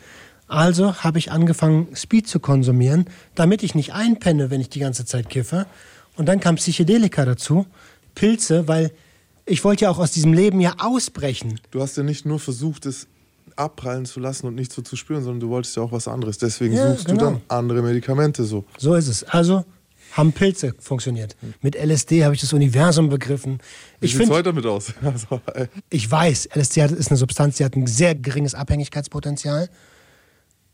[0.48, 5.06] Also habe ich angefangen, Speed zu konsumieren, damit ich nicht einpenne, wenn ich die ganze
[5.06, 5.66] Zeit kiffe.
[6.16, 7.66] Und dann kam Psychedelika dazu,
[8.14, 8.92] Pilze, weil
[9.46, 11.60] ich wollte ja auch aus diesem Leben ja ausbrechen.
[11.72, 13.08] Du hast ja nicht nur versucht, es
[13.56, 16.38] abprallen zu lassen und nicht so zu spüren, sondern du wolltest ja auch was anderes.
[16.38, 17.20] Deswegen ja, suchst genau.
[17.20, 18.66] du dann andere Medikamente so.
[18.78, 19.24] So ist es.
[19.24, 19.64] Also
[20.14, 21.36] haben Pilze funktioniert.
[21.62, 23.60] Mit LSD habe ich das Universum begriffen.
[24.00, 24.94] Wie sieht heute damit aus?
[25.04, 25.42] Also,
[25.90, 29.70] ich weiß, LSD ist eine Substanz, die hat ein sehr geringes Abhängigkeitspotenzial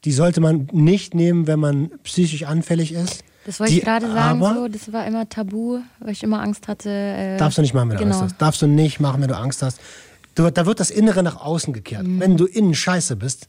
[0.06, 3.24] die sollte man nicht nehmen, wenn man psychisch anfällig ist.
[3.46, 6.68] Das wollte die, ich gerade sagen, so, das war immer tabu, weil ich immer Angst
[6.68, 6.90] hatte.
[6.90, 8.20] Äh, darfst du nicht machen, wenn du genau.
[8.20, 8.42] Angst hast.
[8.42, 9.80] Darfst du nicht machen, wenn du Angst hast.
[10.36, 12.06] Du, da wird das Innere nach außen gekehrt.
[12.06, 12.20] Mhm.
[12.20, 13.48] Wenn du innen scheiße bist,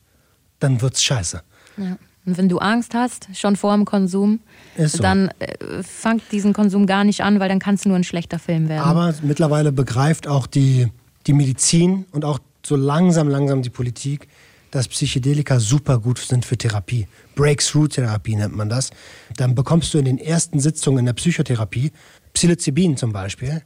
[0.58, 1.42] dann wird's scheiße.
[1.76, 1.96] Ja.
[2.26, 4.40] Und wenn du Angst hast, schon vor dem Konsum,
[4.76, 4.98] so.
[4.98, 8.38] dann äh, fangt diesen Konsum gar nicht an, weil dann kannst du nur ein schlechter
[8.38, 8.84] Film werden.
[8.84, 10.88] Aber mittlerweile begreift auch die,
[11.26, 14.28] die Medizin und auch so langsam, langsam die Politik,
[14.70, 17.06] dass Psychedelika super gut sind für Therapie.
[17.34, 18.90] Breakthrough-Therapie nennt man das.
[19.36, 21.92] Dann bekommst du in den ersten Sitzungen in der Psychotherapie
[22.34, 23.62] Psilocybin zum Beispiel,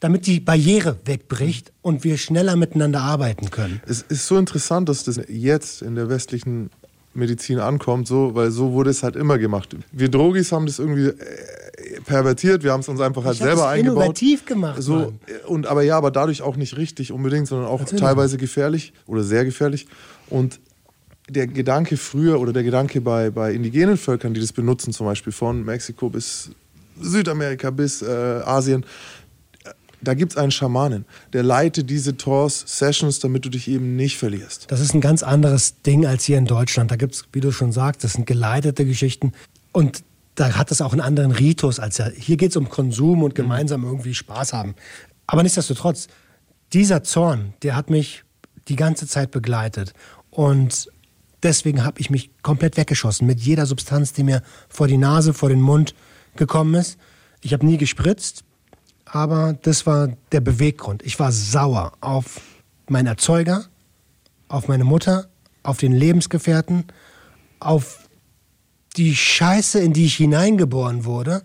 [0.00, 3.80] damit die Barriere wegbricht und wir schneller miteinander arbeiten können.
[3.86, 6.70] Es ist so interessant, dass das jetzt in der westlichen
[7.14, 9.76] Medizin ankommt, so, weil so wurde es halt immer gemacht.
[9.92, 11.12] Wir Drogis haben das irgendwie
[12.08, 14.02] pervertiert, wir haben es uns einfach halt ich selber eingebaut.
[14.02, 14.82] innovativ gemacht.
[14.82, 15.12] So,
[15.46, 18.00] und, aber ja, aber dadurch auch nicht richtig unbedingt, sondern auch Natürlich.
[18.00, 19.86] teilweise gefährlich oder sehr gefährlich.
[20.28, 20.58] Und
[21.28, 25.32] der Gedanke früher oder der Gedanke bei, bei indigenen Völkern, die das benutzen, zum Beispiel
[25.32, 26.50] von Mexiko bis
[27.00, 28.84] Südamerika bis äh, Asien,
[30.00, 34.66] da gibt es einen Schamanen, der leitet diese Tours-Sessions, damit du dich eben nicht verlierst.
[34.68, 36.90] Das ist ein ganz anderes Ding als hier in Deutschland.
[36.90, 39.32] Da gibt es, wie du schon sagst, das sind geleitete Geschichten.
[39.72, 40.04] Und
[40.38, 42.08] da hat es auch einen anderen Ritus als ja.
[42.10, 44.76] Hier geht es um Konsum und gemeinsam irgendwie Spaß haben.
[45.26, 46.06] Aber nichtsdestotrotz,
[46.72, 48.22] dieser Zorn, der hat mich
[48.68, 49.94] die ganze Zeit begleitet.
[50.30, 50.92] Und
[51.42, 55.48] deswegen habe ich mich komplett weggeschossen mit jeder Substanz, die mir vor die Nase, vor
[55.48, 55.94] den Mund
[56.36, 56.98] gekommen ist.
[57.40, 58.44] Ich habe nie gespritzt,
[59.06, 61.02] aber das war der Beweggrund.
[61.02, 62.40] Ich war sauer auf
[62.88, 63.64] meinen Erzeuger,
[64.46, 65.28] auf meine Mutter,
[65.64, 66.84] auf den Lebensgefährten,
[67.58, 68.07] auf
[68.98, 71.42] die Scheiße, in die ich hineingeboren wurde.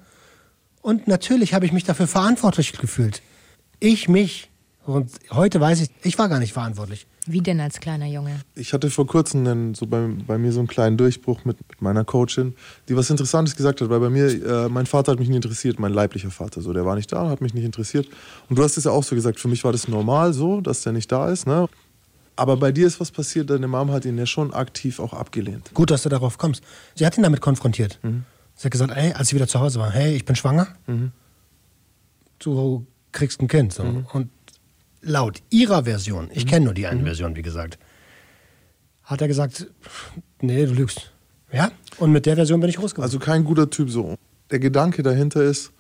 [0.82, 3.22] Und natürlich habe ich mich dafür verantwortlich gefühlt.
[3.80, 4.50] Ich mich.
[4.86, 7.08] Und heute weiß ich, ich war gar nicht verantwortlich.
[7.26, 8.42] Wie denn als kleiner Junge?
[8.54, 11.82] Ich hatte vor kurzem einen, so bei, bei mir so einen kleinen Durchbruch mit, mit
[11.82, 12.54] meiner Coachin,
[12.90, 15.80] die was Interessantes gesagt hat, weil bei mir, äh, mein Vater hat mich nicht interessiert,
[15.80, 18.10] mein leiblicher Vater, so, der war nicht da, hat mich nicht interessiert.
[18.50, 20.82] Und du hast es ja auch so gesagt, für mich war das normal so, dass
[20.82, 21.70] der nicht da ist, ne?
[22.36, 25.72] Aber bei dir ist was passiert, deine Mom hat ihn ja schon aktiv auch abgelehnt.
[25.74, 26.64] Gut, dass du darauf kommst.
[26.96, 28.00] Sie hat ihn damit konfrontiert.
[28.02, 28.26] Mhm.
[28.56, 31.12] Sie hat gesagt, ey, als sie wieder zu Hause war, hey, ich bin schwanger, mhm.
[32.40, 33.74] du kriegst ein Kind.
[33.74, 33.84] So.
[33.84, 34.06] Mhm.
[34.14, 34.30] Und
[35.02, 36.50] laut ihrer Version, ich mhm.
[36.50, 37.06] kenne nur die eine mhm.
[37.06, 37.78] Version, wie gesagt,
[39.04, 39.68] hat er gesagt,
[40.42, 41.12] nee, du lügst.
[41.52, 41.72] Ja?
[41.98, 43.06] Und mit der Version bin ich groß geworden.
[43.06, 44.16] Also kein guter Typ so.
[44.50, 45.72] Der Gedanke dahinter ist,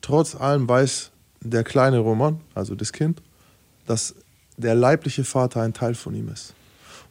[0.00, 1.10] trotz allem weiß
[1.40, 3.22] der kleine Roman, also das Kind,
[3.86, 4.14] dass
[4.58, 6.54] der leibliche Vater ein Teil von ihm ist.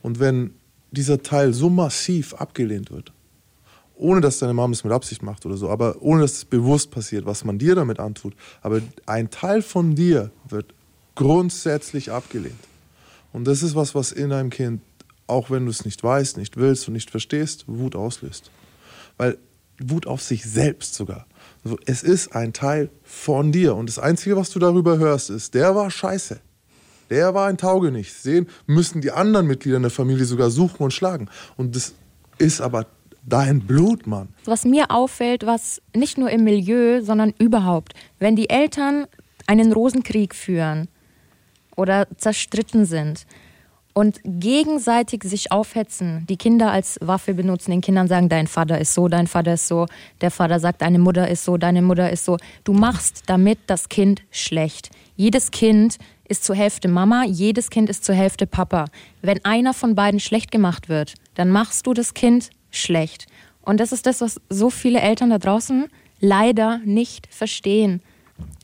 [0.02, 0.54] Und wenn
[0.92, 3.12] dieser Teil so massiv abgelehnt wird
[3.98, 6.92] ohne dass deine Mom es mit Absicht macht oder so, aber ohne dass es bewusst
[6.92, 8.36] passiert, was man dir damit antut.
[8.62, 10.74] Aber ein Teil von dir wird
[11.16, 12.60] grundsätzlich abgelehnt.
[13.34, 14.82] Und das ist was, was in einem Kind,
[15.26, 18.52] auch wenn du es nicht weißt, nicht willst und nicht verstehst, Wut auslöst.
[19.18, 19.38] Weil
[19.80, 21.26] Wut auf sich selbst sogar.
[21.64, 23.76] Also es ist ein Teil von dir.
[23.76, 26.40] Und das Einzige, was du darüber hörst, ist, der war scheiße.
[27.10, 28.13] Der war ein Taugenicht.
[28.13, 31.30] Sehen müssen die anderen Mitglieder in der Familie sogar suchen und schlagen.
[31.56, 31.93] Und das
[32.38, 32.86] ist aber
[33.28, 34.30] dein Blut, Mann.
[34.46, 39.06] Was mir auffällt, was nicht nur im Milieu, sondern überhaupt, wenn die Eltern
[39.48, 40.88] einen Rosenkrieg führen
[41.76, 43.26] oder zerstritten sind
[43.93, 48.93] und gegenseitig sich aufhetzen, die Kinder als Waffe benutzen, den Kindern sagen, dein Vater ist
[48.93, 49.88] so, dein Vater ist so,
[50.22, 52.38] der Vater sagt, deine Mutter ist so, deine Mutter ist so.
[52.63, 54.91] Du machst damit das Kind schlecht.
[55.15, 58.86] Jedes Kind ist zur Hälfte Mama, jedes Kind ist zur Hälfte Papa.
[59.22, 63.28] Wenn einer von beiden schlecht gemacht wird, dann machst du das Kind schlecht.
[63.62, 65.88] Und das ist das, was so viele Eltern da draußen
[66.20, 68.02] leider nicht verstehen.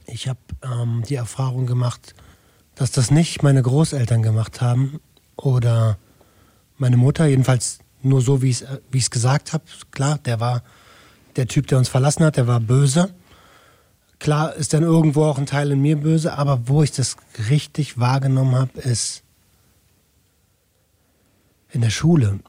[0.05, 2.15] Ich habe ähm, die Erfahrung gemacht,
[2.75, 4.99] dass das nicht meine Großeltern gemacht haben
[5.35, 5.97] oder
[6.77, 9.63] meine Mutter, jedenfalls nur so, wie ich es wie gesagt habe.
[9.91, 10.63] Klar, der war
[11.35, 13.13] der Typ, der uns verlassen hat, der war böse.
[14.23, 17.17] Klar ist dann irgendwo auch ein Teil in mir böse, aber wo ich das
[17.49, 19.21] richtig wahrgenommen habe, ist
[21.71, 22.39] in der Schule.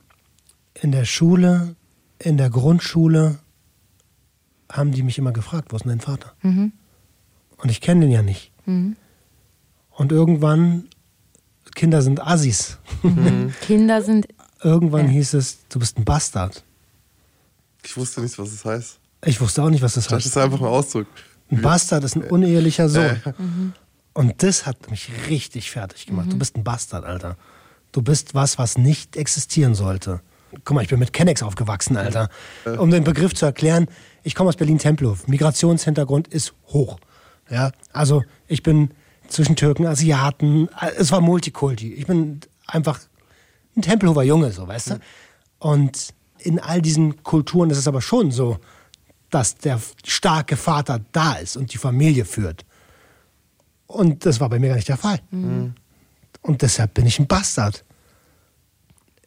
[0.81, 1.75] In der Schule,
[2.21, 3.41] in der Grundschule
[4.71, 6.33] haben die mich immer gefragt, wo ist denn dein Vater?
[6.43, 6.71] Mhm.
[7.57, 8.53] Und ich kenne den ja nicht.
[8.67, 8.95] Mhm.
[9.91, 10.89] Und irgendwann,
[11.75, 12.79] Kinder sind Assis.
[13.63, 14.29] Kinder sind.
[14.63, 15.11] irgendwann Ja.
[15.13, 16.63] hieß es, du bist ein Bastard.
[17.83, 19.01] Ich wusste nicht, was es heißt.
[19.25, 20.27] Ich wusste auch nicht, was das Das heißt.
[20.27, 21.09] ist einfach ein Ausdruck.
[21.57, 23.21] Ein Bastard ist ein unehelicher Sohn.
[23.39, 23.73] Mhm.
[24.13, 26.33] Und das hat mich richtig fertig gemacht.
[26.33, 27.37] Du bist ein Bastard, Alter.
[27.93, 30.21] Du bist was, was nicht existieren sollte.
[30.65, 32.29] Guck mal, ich bin mit Kennex aufgewachsen, Alter.
[32.79, 33.89] Um den Begriff zu erklären,
[34.23, 35.27] ich komme aus Berlin-Tempelhof.
[35.27, 36.99] Migrationshintergrund ist hoch.
[37.51, 38.91] Ja, also ich bin
[39.29, 41.93] zwischen Türken, Asiaten, es war Multikulti.
[41.95, 43.01] Ich bin einfach
[43.77, 45.01] ein Tempelhofer Junge, so, weißt du?
[45.59, 48.59] Und in all diesen Kulturen ist es aber schon so,
[49.35, 52.65] dass der starke Vater da ist und die Familie führt.
[53.87, 55.21] Und das war bei mir gar nicht der Fall.
[56.41, 57.85] Und deshalb bin ich ein Bastard.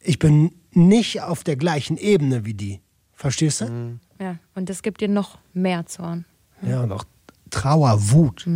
[0.00, 2.80] Ich bin nicht auf der gleichen Ebene wie die.
[3.12, 3.98] Verstehst du?
[4.18, 6.24] Ja, und das gibt dir noch mehr Zorn.
[6.62, 7.04] Ja, und auch
[7.50, 8.46] Trauer, Wut,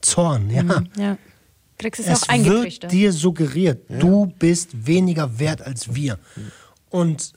[0.00, 0.82] Zorn, ja.
[0.96, 1.18] Ja.
[1.78, 6.18] Kriegst es, Es auch wird dir suggeriert, du bist weniger wert als wir.
[6.90, 7.34] Und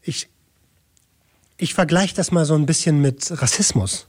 [0.00, 0.28] ich,
[1.56, 4.06] ich vergleiche das mal so ein bisschen mit Rassismus.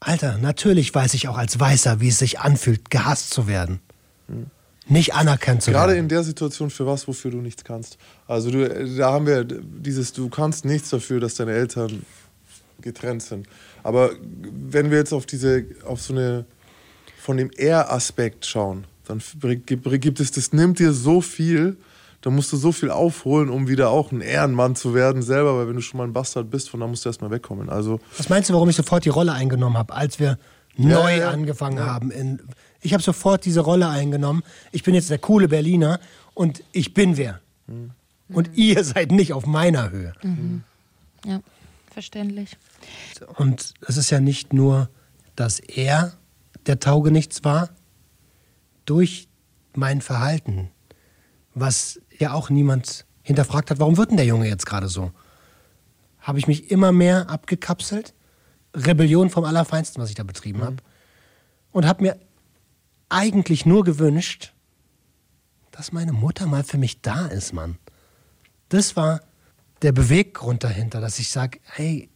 [0.00, 3.80] Alter, natürlich weiß ich auch als Weißer, wie es sich anfühlt, gehasst zu werden.
[4.86, 6.04] Nicht anerkannt zu Gerade werden.
[6.04, 7.98] in der Situation für was, wofür du nichts kannst.
[8.26, 12.04] Also du, da haben wir dieses, du kannst nichts dafür, dass deine Eltern
[12.80, 13.48] getrennt sind.
[13.82, 16.46] Aber wenn wir jetzt auf diese, auf so eine,
[17.20, 19.20] von dem Er-Aspekt schauen, dann
[20.00, 21.76] gibt es, das nimmt dir so viel,
[22.20, 25.68] da musst du so viel aufholen, um wieder auch ein Ehrenmann zu werden selber, weil
[25.68, 27.68] wenn du schon mal ein Bastard bist, von da musst du erstmal wegkommen.
[27.68, 30.38] Also Was meinst du, warum ich sofort die Rolle eingenommen habe, als wir
[30.76, 31.30] neu ja, ja.
[31.30, 32.10] angefangen haben?
[32.10, 32.40] In,
[32.80, 34.42] ich habe sofort diese Rolle eingenommen.
[34.72, 36.00] Ich bin jetzt der coole Berliner
[36.34, 37.40] und ich bin wer.
[38.28, 40.12] Und ihr seid nicht auf meiner Höhe.
[41.24, 41.40] Ja,
[41.92, 42.56] verständlich.
[43.36, 44.88] Und es ist ja nicht nur,
[45.36, 46.14] dass er
[46.66, 47.70] der Taugenichts war,
[48.84, 49.28] durch
[49.74, 50.70] mein Verhalten,
[51.54, 55.12] was ja auch niemand hinterfragt hat, warum wird denn der Junge jetzt gerade so?
[56.20, 58.14] Habe ich mich immer mehr abgekapselt,
[58.74, 60.76] Rebellion vom Allerfeinsten, was ich da betrieben habe,
[61.72, 62.18] und habe mir
[63.08, 64.52] eigentlich nur gewünscht,
[65.70, 67.78] dass meine Mutter mal für mich da ist, Mann.
[68.68, 69.20] Das war
[69.82, 72.10] der Beweggrund dahinter, dass ich sage, hey,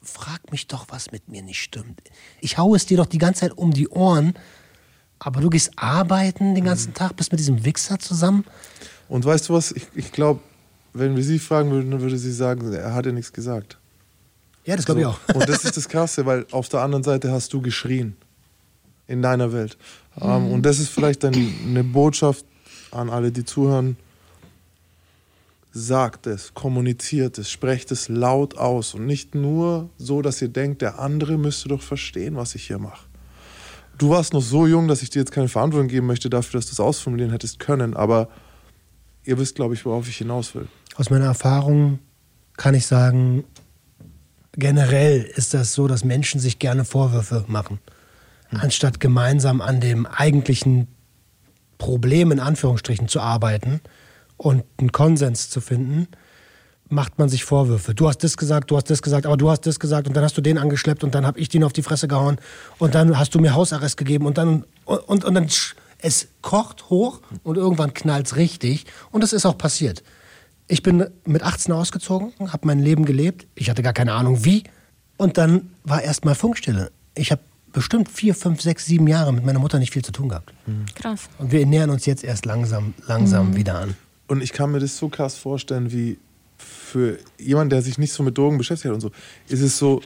[0.00, 2.00] frag mich doch, was mit mir nicht stimmt.
[2.40, 4.34] Ich hau es dir doch die ganze Zeit um die Ohren,
[5.18, 8.44] aber du gehst arbeiten den ganzen Tag, bist mit diesem Wichser zusammen.
[9.12, 9.72] Und weißt du was?
[9.72, 10.40] Ich, ich glaube,
[10.94, 13.76] wenn wir sie fragen würden, dann würde sie sagen, er hat ja nichts gesagt.
[14.64, 15.12] Ja, das glaube ich So.
[15.12, 15.34] auch.
[15.34, 18.16] Und das ist das Krasse, weil auf der anderen Seite hast du geschrien
[19.06, 19.76] in deiner Welt.
[20.18, 22.46] Ähm, und das ist vielleicht dann eine Botschaft
[22.90, 23.98] an alle, die zuhören.
[25.74, 30.80] Sagt es, kommuniziert es, sprecht es laut aus und nicht nur so, dass ihr denkt,
[30.80, 33.04] der andere müsste doch verstehen, was ich hier mache.
[33.98, 36.66] Du warst noch so jung, dass ich dir jetzt keine Verantwortung geben möchte dafür, dass
[36.68, 38.30] du es ausformulieren hättest können, aber
[39.24, 40.68] ihr wisst, glaube ich, worauf ich hinaus will.
[40.96, 41.98] Aus meiner Erfahrung
[42.56, 43.44] kann ich sagen,
[44.52, 47.78] generell ist das so, dass Menschen sich gerne Vorwürfe machen,
[48.50, 50.88] anstatt gemeinsam an dem eigentlichen
[51.78, 53.80] Problem in Anführungsstrichen zu arbeiten
[54.36, 56.08] und einen Konsens zu finden,
[56.88, 57.94] macht man sich Vorwürfe.
[57.94, 60.22] Du hast das gesagt, du hast das gesagt, aber du hast das gesagt und dann
[60.22, 62.36] hast du den angeschleppt und dann habe ich den auf die Fresse gehauen
[62.78, 65.48] und dann hast du mir Hausarrest gegeben und dann und, und, und dann
[66.02, 70.02] es kocht hoch und irgendwann knallt's richtig und das ist auch passiert.
[70.68, 73.46] Ich bin mit 18 ausgezogen, habe mein Leben gelebt.
[73.54, 74.64] Ich hatte gar keine Ahnung wie
[75.16, 76.90] und dann war erstmal Funkstille.
[77.14, 80.28] Ich habe bestimmt vier, fünf, sechs, sieben Jahre mit meiner Mutter nicht viel zu tun
[80.28, 80.52] gehabt.
[80.94, 81.28] Krass.
[81.38, 83.96] Und wir nähern uns jetzt erst langsam, langsam wieder an.
[84.28, 86.18] Und ich kann mir das so krass vorstellen, wie
[86.58, 89.10] für jemanden, der sich nicht so mit Drogen beschäftigt hat und so,
[89.48, 90.00] ist es so,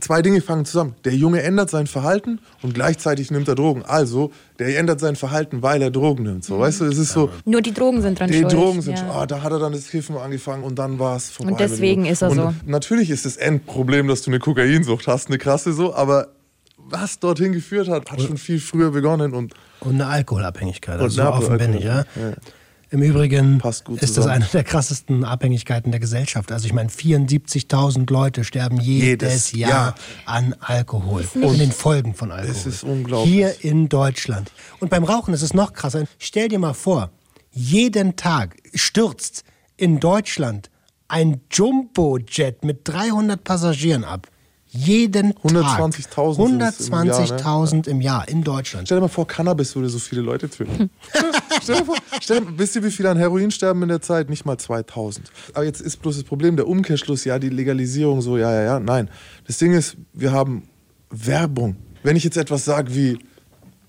[0.00, 0.94] zwei Dinge fangen zusammen.
[1.04, 3.84] Der Junge ändert sein Verhalten und gleichzeitig nimmt er Drogen.
[3.84, 6.44] Also, der ändert sein Verhalten, weil er Drogen nimmt.
[6.44, 8.52] So, weißt du, es ist so, Nur die Drogen sind dran die schuld.
[8.52, 9.10] Drogen sind, ja.
[9.10, 11.52] ah, da hat er dann das Kiffen angefangen und dann war es vorbei.
[11.52, 12.54] Und deswegen ist er und so.
[12.66, 16.28] Natürlich ist das Endproblem, dass du eine Kokainsucht hast, eine krasse so, aber
[16.76, 20.96] was dorthin geführt hat, hat schon viel früher begonnen und Und eine Alkoholabhängigkeit.
[20.96, 21.98] Und Also eine so offen bin ich, ja.
[21.98, 22.59] Alkoholabhängigkeit,
[22.92, 24.42] Im Übrigen Passt gut ist das zusammen.
[24.42, 26.50] eine der krassesten Abhängigkeiten der Gesellschaft.
[26.50, 29.94] Also ich meine, 74.000 Leute sterben jedes, Jedes Jahr Jahr.
[30.24, 32.50] an Alkohol und den Folgen von Alkohol.
[32.50, 33.32] Es ist unglaublich.
[33.32, 34.50] Hier in Deutschland.
[34.80, 36.04] Und beim Rauchen ist es noch krasser.
[36.18, 37.10] Stell dir mal vor,
[37.52, 39.44] jeden Tag stürzt
[39.76, 40.68] in Deutschland
[41.06, 44.26] ein Jumbo-Jet mit 300 Passagieren ab.
[44.72, 46.34] Jeden 120.000 Tag.
[46.34, 47.36] sind es im Jahr, ne?
[47.36, 48.86] 120.000 im Jahr in Deutschland.
[48.86, 50.90] Stell dir mal vor, Cannabis würde so viele Leute töten.
[51.62, 54.30] stell dir vor, stell dir, wisst ihr, wie viele an Heroin sterben in der Zeit?
[54.30, 55.32] Nicht mal 2000.
[55.54, 58.80] Aber jetzt ist bloß das Problem, der Umkehrschluss, ja, die Legalisierung, so, ja, ja, ja.
[58.80, 59.10] Nein.
[59.46, 60.68] Das Ding ist, wir haben
[61.10, 61.74] Werbung.
[62.04, 63.18] Wenn ich jetzt etwas sage wie,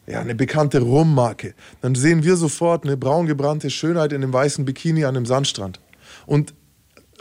[0.07, 5.05] ja, eine bekannte Rummarke, dann sehen wir sofort eine braungebrannte Schönheit in einem weißen Bikini
[5.05, 5.79] an einem Sandstrand.
[6.25, 6.55] Und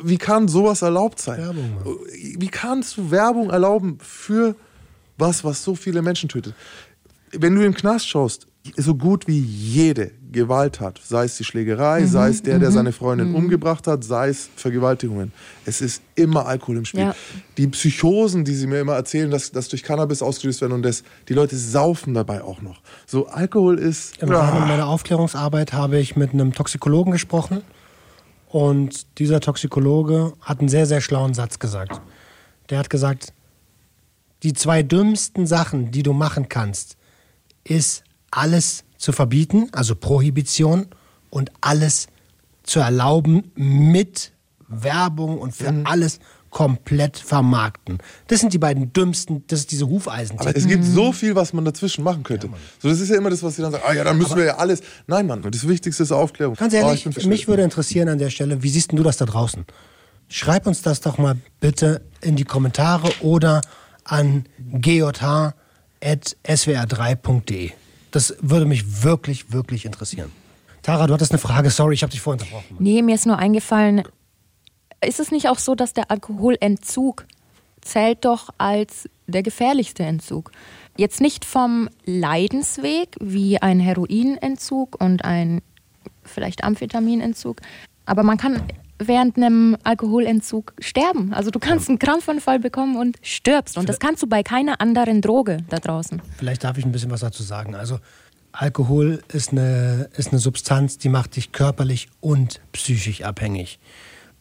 [0.02, 1.38] wie kann sowas erlaubt sein?
[1.38, 2.00] Werbung.
[2.38, 4.54] Wie kannst du Werbung erlauben für
[5.16, 6.54] was, was so viele Menschen tötet?
[7.32, 12.28] Wenn du im Knast schaust, so gut wie jede Gewalttat, sei es die Schlägerei, sei
[12.28, 15.32] es der, der seine Freundin umgebracht hat, sei es Vergewaltigungen,
[15.64, 17.00] es ist immer Alkohol im Spiel.
[17.00, 17.14] Ja.
[17.56, 21.04] Die Psychosen, die sie mir immer erzählen, dass das durch Cannabis ausgelöst werden und das,
[21.28, 22.80] die Leute saufen dabei auch noch.
[23.06, 27.62] So Alkohol ist Im Rahmen meiner Aufklärungsarbeit habe ich mit einem Toxikologen gesprochen
[28.50, 32.00] und dieser Toxikologe hat einen sehr, sehr schlauen Satz gesagt.
[32.68, 33.32] Der hat gesagt,
[34.42, 36.96] die zwei dümmsten Sachen, die du machen kannst,
[37.62, 40.88] ist alles zu verbieten, also Prohibition,
[41.30, 42.08] und alles
[42.64, 44.32] zu erlauben mit
[44.66, 46.18] Werbung und für alles
[46.50, 47.98] komplett vermarkten.
[48.26, 50.38] Das sind die beiden dümmsten, das ist diese Hufeisen.
[50.38, 52.48] Aber es gibt so viel, was man dazwischen machen könnte.
[52.80, 53.84] so, das ist ja immer das, was sie dann sagen.
[53.86, 54.82] Ah ja, dann müssen wir ja alles.
[55.06, 56.56] Nein, Mann, das Wichtigste ist Aufklärung.
[56.56, 57.26] Ganz Oh, ehrlich, verstört.
[57.26, 59.64] mich würde interessieren an der Stelle, wie siehst denn du das da draußen?
[60.28, 63.60] Schreib uns das doch mal bitte in die Kommentare oder
[64.04, 64.44] an
[66.60, 67.70] gj.swr3.de.
[68.10, 70.30] Das würde mich wirklich, wirklich interessieren.
[70.82, 71.70] Tara, du hattest eine Frage.
[71.70, 72.76] Sorry, ich habe dich vorhin unterbrochen.
[72.78, 74.02] Nee, mir ist nur eingefallen,
[75.04, 77.26] ist es nicht auch so, dass der Alkoholentzug
[77.80, 80.52] zählt doch als der gefährlichste Entzug?
[80.96, 85.62] Jetzt nicht vom Leidensweg wie ein Heroinentzug und ein
[86.24, 87.60] vielleicht Amphetaminentzug,
[88.04, 88.62] aber man kann
[88.98, 91.32] während einem Alkoholentzug sterben.
[91.32, 93.78] Also du kannst einen Krampfanfall bekommen und stirbst.
[93.78, 96.20] Und das kannst du bei keiner anderen Droge da draußen.
[96.36, 97.74] Vielleicht darf ich ein bisschen was dazu sagen.
[97.74, 97.98] Also
[98.52, 103.78] Alkohol ist eine, ist eine Substanz, die macht dich körperlich und psychisch abhängig.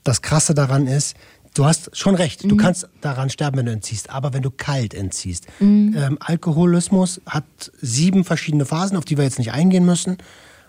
[0.03, 1.15] Das Krasse daran ist,
[1.53, 4.93] du hast schon recht, du kannst daran sterben, wenn du entziehst, aber wenn du kalt
[4.93, 5.47] entziehst.
[5.59, 7.43] Ähm, Alkoholismus hat
[7.81, 10.17] sieben verschiedene Phasen, auf die wir jetzt nicht eingehen müssen.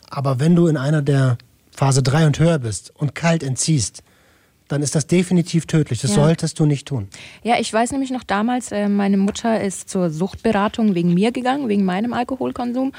[0.08, 1.38] Aber wenn du in einer der
[1.70, 4.02] Phase 3 und höher bist und kalt entziehst,
[4.68, 6.00] dann ist das definitiv tödlich.
[6.00, 6.16] Das Ja.
[6.22, 7.08] solltest du nicht tun.
[7.42, 11.68] Ja, ich weiß nämlich noch damals, äh, meine Mutter ist zur Suchtberatung wegen mir gegangen,
[11.68, 12.92] wegen meinem Alkoholkonsum.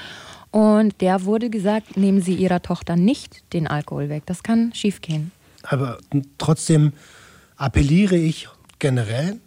[0.51, 4.23] Und der wurde gesagt, nehmen Sie Ihrer Tochter nicht den Alkohol weg.
[4.25, 5.31] Das kann schiefgehen.
[5.63, 5.97] Aber
[6.37, 6.93] trotzdem
[7.55, 9.39] appelliere ich generell,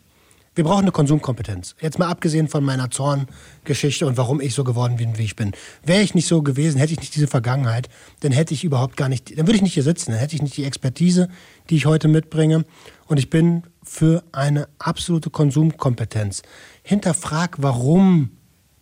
[0.55, 1.74] wir brauchen eine Konsumkompetenz.
[1.81, 5.53] Jetzt mal abgesehen von meiner Zorngeschichte und warum ich so geworden bin, wie ich bin.
[5.83, 7.88] Wäre ich nicht so gewesen, hätte ich nicht diese Vergangenheit,
[8.20, 10.42] dann hätte ich überhaupt gar nicht, dann würde ich nicht hier sitzen, dann hätte ich
[10.42, 11.29] nicht die Expertise,
[11.70, 12.64] die ich heute mitbringe.
[13.07, 16.42] Und ich bin für eine absolute Konsumkompetenz.
[16.85, 18.31] Hinterfrag, warum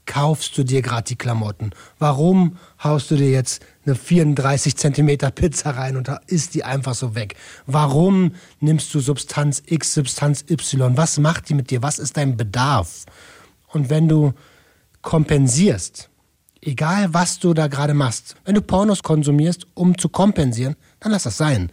[0.05, 1.71] kaufst du dir gerade die Klamotten?
[1.99, 7.15] Warum haust du dir jetzt eine 34 Zentimeter Pizza rein und isst die einfach so
[7.15, 7.37] weg?
[7.67, 10.97] Warum nimmst du Substanz X, Substanz Y?
[10.97, 11.83] Was macht die mit dir?
[11.83, 13.07] Was ist dein Bedarf?
[13.69, 14.33] Und wenn du
[15.01, 16.11] kompensierst,
[16.61, 21.25] egal was du da gerade machst, wenn du Pornos konsumierst, um zu kompensieren, dann lass
[21.25, 21.71] das sein.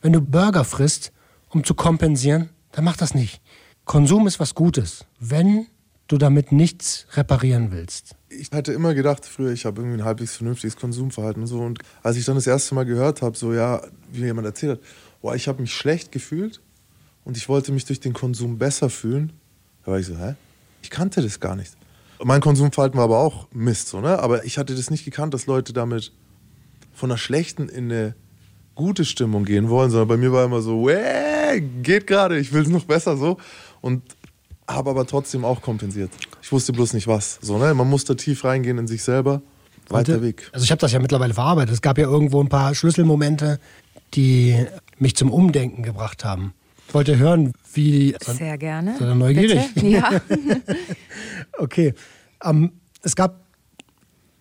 [0.00, 1.12] Wenn du Burger frisst,
[1.48, 3.40] um zu kompensieren, dann mach das nicht.
[3.84, 5.66] Konsum ist was Gutes, wenn
[6.10, 8.16] du damit nichts reparieren willst.
[8.28, 11.60] ich hatte immer gedacht früher, ich habe irgendwie ein halbwegs vernünftiges Konsumverhalten und so.
[11.60, 13.82] Und als ich dann das erste Mal gehört habe, so ja,
[14.12, 14.80] wie jemand erzählt hat,
[15.22, 16.60] boah, ich habe mich schlecht gefühlt
[17.24, 19.32] und ich wollte mich durch den Konsum besser fühlen.
[19.84, 20.34] Da war ich so, hä?
[20.82, 21.76] Ich kannte das gar nicht.
[22.22, 24.18] Mein Konsumverhalten war aber auch Mist, so, ne?
[24.18, 26.12] Aber ich hatte das nicht gekannt, dass Leute damit
[26.92, 28.14] von einer schlechten in eine
[28.74, 30.88] gute Stimmung gehen wollen, sondern bei mir war immer so,
[31.82, 33.38] geht gerade, ich will es noch besser so.
[33.80, 34.02] Und
[34.74, 36.10] habe aber trotzdem auch kompensiert.
[36.42, 37.38] Ich wusste bloß nicht was.
[37.42, 37.74] So, ne?
[37.74, 39.42] Man muss da tief reingehen in sich selber.
[39.88, 40.48] Weiter Weg.
[40.52, 41.74] Also ich habe das ja mittlerweile verarbeitet.
[41.74, 43.58] Es gab ja irgendwo ein paar Schlüsselmomente,
[44.14, 44.66] die
[44.98, 46.54] mich zum Umdenken gebracht haben.
[46.86, 48.14] Ich wollte hören, wie...
[48.20, 48.96] Sehr gerne.
[48.98, 49.74] Seid ihr neugierig?
[49.74, 49.86] Bitte?
[49.86, 50.10] Ja.
[51.58, 51.94] Okay.
[52.42, 53.44] Ähm, es gab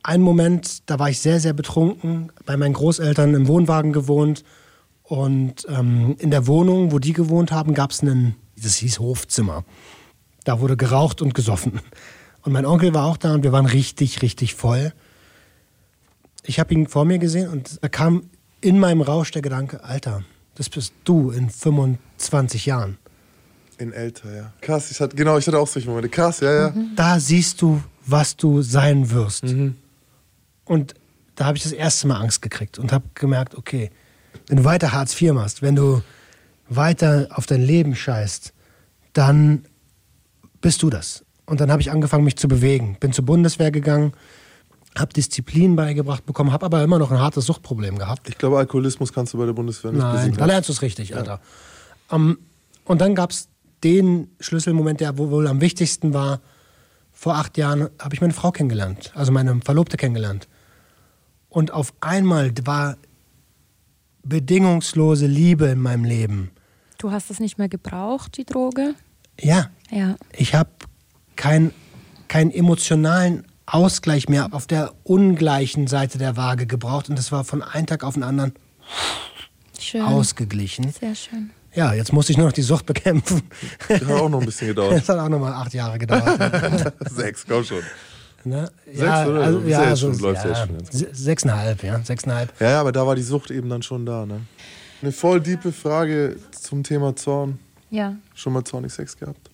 [0.03, 4.43] einen Moment, da war ich sehr, sehr betrunken, bei meinen Großeltern im Wohnwagen gewohnt.
[5.03, 9.65] Und ähm, in der Wohnung, wo die gewohnt haben, gab es einen, das hieß Hofzimmer.
[10.43, 11.79] Da wurde geraucht und gesoffen.
[12.43, 14.93] Und mein Onkel war auch da und wir waren richtig, richtig voll.
[16.43, 18.29] Ich habe ihn vor mir gesehen und da kam
[18.61, 20.23] in meinem Rausch der Gedanke, Alter,
[20.55, 22.97] das bist du in 25 Jahren.
[23.77, 24.53] In älter, ja.
[24.61, 26.09] Krass, ich hatte, genau, ich hatte auch solche Momente.
[26.09, 26.73] Krass, ja, ja.
[26.95, 29.43] Da siehst du, was du sein wirst.
[30.65, 30.95] Und
[31.35, 33.91] da habe ich das erste Mal Angst gekriegt und habe gemerkt, okay,
[34.47, 36.01] wenn du weiter Hartz IV machst, wenn du
[36.67, 38.53] weiter auf dein Leben scheißt,
[39.13, 39.65] dann
[40.62, 41.26] bist du das.
[41.45, 42.97] Und dann habe ich angefangen, mich zu bewegen.
[42.99, 44.14] Bin zur Bundeswehr gegangen,
[44.97, 48.30] habe Disziplin beigebracht bekommen, habe aber immer noch ein hartes Suchtproblem gehabt.
[48.30, 50.38] Ich glaube, Alkoholismus kannst du bei der Bundeswehr nicht Nein, besiegen.
[50.38, 51.41] da lernst du es richtig, Alter.
[52.12, 52.38] Ähm,
[52.86, 53.49] und dann gab es
[53.84, 56.41] den Schlüsselmoment, der wohl am wichtigsten war.
[57.12, 60.47] Vor acht Jahren habe ich meine Frau kennengelernt, also meine Verlobte kennengelernt.
[61.49, 62.97] Und auf einmal war
[64.24, 66.51] bedingungslose Liebe in meinem Leben.
[66.97, 68.93] Du hast es nicht mehr gebraucht, die Droge?
[69.39, 70.15] Ja, Ja.
[70.35, 70.69] ich habe
[71.35, 71.71] keinen
[72.27, 77.09] keinen emotionalen Ausgleich mehr auf der ungleichen Seite der Waage gebraucht.
[77.09, 78.53] Und das war von einem Tag auf den anderen
[79.79, 80.01] Schön.
[80.01, 80.91] ausgeglichen.
[80.91, 81.51] Sehr schön.
[81.73, 83.43] Ja, jetzt musste ich nur noch die Sucht bekämpfen.
[83.87, 84.93] Das hat auch noch ein bisschen gedauert.
[84.93, 86.93] Das hat auch nochmal acht Jahre gedauert.
[87.11, 87.81] Sechs, komm schon.
[88.43, 88.71] ne?
[88.85, 89.43] Sechs, oder?
[89.43, 92.59] also, ja ja, jetzt so, schon- läuft ja ja, schon se- sechseinhalb, ja, sechseinhalb.
[92.59, 94.41] Ja, ja, aber da war die Sucht eben dann schon da, ne?
[95.01, 97.59] Eine voll diepe Frage zum Thema Zorn.
[97.91, 98.15] Ja.
[98.33, 99.49] Schon mal zornig Sex gehabt?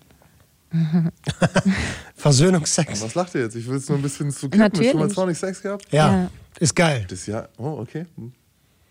[2.16, 3.02] Versöhnungsex.
[3.02, 3.56] Was lacht ihr jetzt?
[3.56, 4.60] Ich will es nur ein bisschen zu kippen.
[4.76, 5.14] Schon mal Natürlich.
[5.14, 5.86] zornig Sex gehabt?
[5.92, 6.32] Ja, Ja.
[6.60, 7.06] ist geil.
[7.10, 7.50] Das Jahr.
[7.58, 8.06] Oh, okay.
[8.16, 8.32] Hm.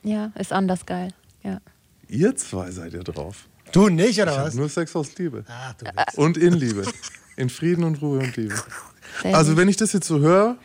[0.02, 1.08] Ja, ist anders geil.
[1.42, 1.60] Ja.
[2.08, 3.46] Ihr zwei seid ihr drauf.
[3.72, 4.54] Du nicht, oder Ich was?
[4.54, 5.44] nur Sex aus Liebe.
[5.48, 5.86] Ach, du
[6.20, 6.84] Und in Liebe.
[7.36, 8.54] In Frieden und Ruhe und Liebe.
[9.24, 10.56] Also, wenn ich das jetzt so höre,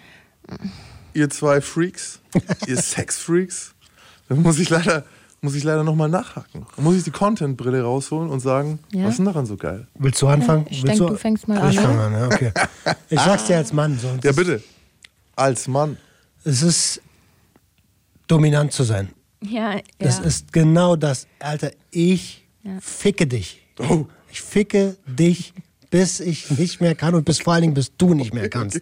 [1.13, 2.19] ihr zwei Freaks,
[2.67, 3.73] ihr Sex-Freaks,
[4.27, 5.05] dann muss ich leider,
[5.41, 6.65] muss ich leider nochmal nachhaken.
[6.75, 9.03] Dann muss ich die Content-Brille rausholen und sagen, Ja.
[9.05, 9.87] was ist denn daran so geil?
[9.95, 10.65] Willst du anfangen?
[10.69, 12.51] Ich Willst denk, du fängst mal Ich an, fange an, ja, okay.
[13.09, 13.97] Ich sag's dir als Mann.
[13.99, 14.61] So, Ja, bitte.
[15.35, 15.97] Als Mann.
[16.43, 17.01] Es ist
[18.27, 19.09] dominant zu sein.
[19.41, 19.81] Ja, ja.
[19.99, 21.27] Das ist genau das.
[21.39, 22.45] Alter, ich
[22.79, 23.65] ficke dich.
[23.79, 24.05] Oh.
[24.31, 25.53] Ich ficke dich,
[25.89, 28.79] bis ich nicht mehr kann und bis vor allen Dingen, bis du nicht mehr kannst.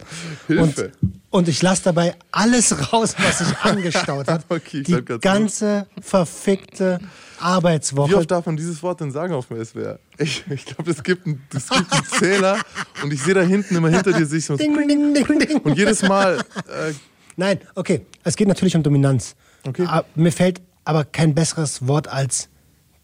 [0.48, 0.92] Hilfe.
[1.02, 4.46] Und, und ich lasse dabei alles raus, was sich angestaut hat.
[4.50, 7.08] Okay, ich Die ganze verfickte Wie
[7.44, 8.18] Arbeitswoche.
[8.18, 10.00] oft darf man dieses Wort denn sagen auf dem SWR?
[10.18, 12.60] Ich, ich glaube, es gibt, einen- es gibt einen Zähler
[13.04, 14.58] und ich sehe da hinten immer hinter dir sich so.
[14.58, 15.58] Ding, ding, ding, ding.
[15.60, 16.94] Und jedes Mal, äh,
[17.40, 18.02] Nein, okay.
[18.24, 19.36] Es geht natürlich um Dominanz.
[19.66, 19.86] Okay.
[19.88, 22.50] Ah, Mir fällt aber kein besseres Wort als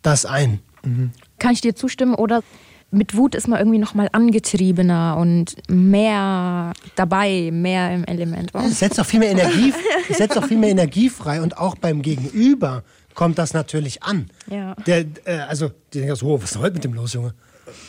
[0.02, 0.60] das ein.
[1.40, 2.42] Kann ich dir zustimmen oder
[2.94, 8.52] mit Wut ist man irgendwie noch mal angetriebener und mehr dabei, mehr im Element.
[8.54, 8.60] Oh.
[8.60, 9.74] Es setzt auch viel mehr Energie,
[10.10, 12.84] es setzt auch viel mehr Energie frei und auch beim Gegenüber
[13.16, 14.30] kommt das natürlich an.
[14.50, 14.76] Ja.
[14.86, 17.34] Der, äh, also, die denken so, oh, was ist denn heute mit dem los, Junge?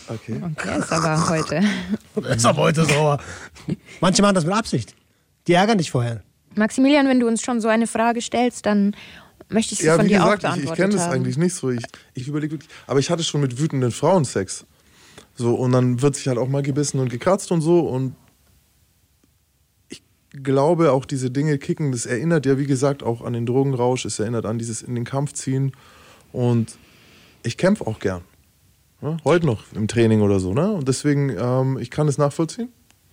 [0.09, 0.41] okay.
[0.65, 1.61] Der ist aber heute.
[2.15, 3.19] Das ist aber heute sauer.
[4.01, 4.95] Manche machen das mit Absicht.
[5.47, 6.23] Die ärgern dich vorher.
[6.55, 8.95] Maximilian, wenn du uns schon so eine Frage stellst, dann
[9.49, 11.37] möchte ich sie Ja, von wie dir auch gesagt, ich, beantwortet ich kenne das eigentlich
[11.37, 11.71] nicht so.
[11.71, 11.85] Ich,
[12.15, 12.71] ich überlege wirklich.
[12.87, 14.65] Aber ich hatte schon mit wütenden Frauen Sex.
[15.35, 17.81] So, und dann wird sich halt auch mal gebissen und gekratzt und so.
[17.81, 18.15] Und
[19.89, 20.03] ich
[20.43, 24.05] glaube, auch diese Dinge kicken, das erinnert ja, wie gesagt, auch an den Drogenrausch.
[24.05, 25.73] Es erinnert an dieses in den Kampf ziehen.
[26.33, 26.79] Und
[27.43, 28.23] ich kämpfe auch gern.
[29.01, 29.17] Ne?
[29.25, 30.55] Heute noch im Training oder so.
[30.55, 30.73] Ne?
[30.73, 32.69] Und deswegen, ähm, ich kann es nachvollziehen.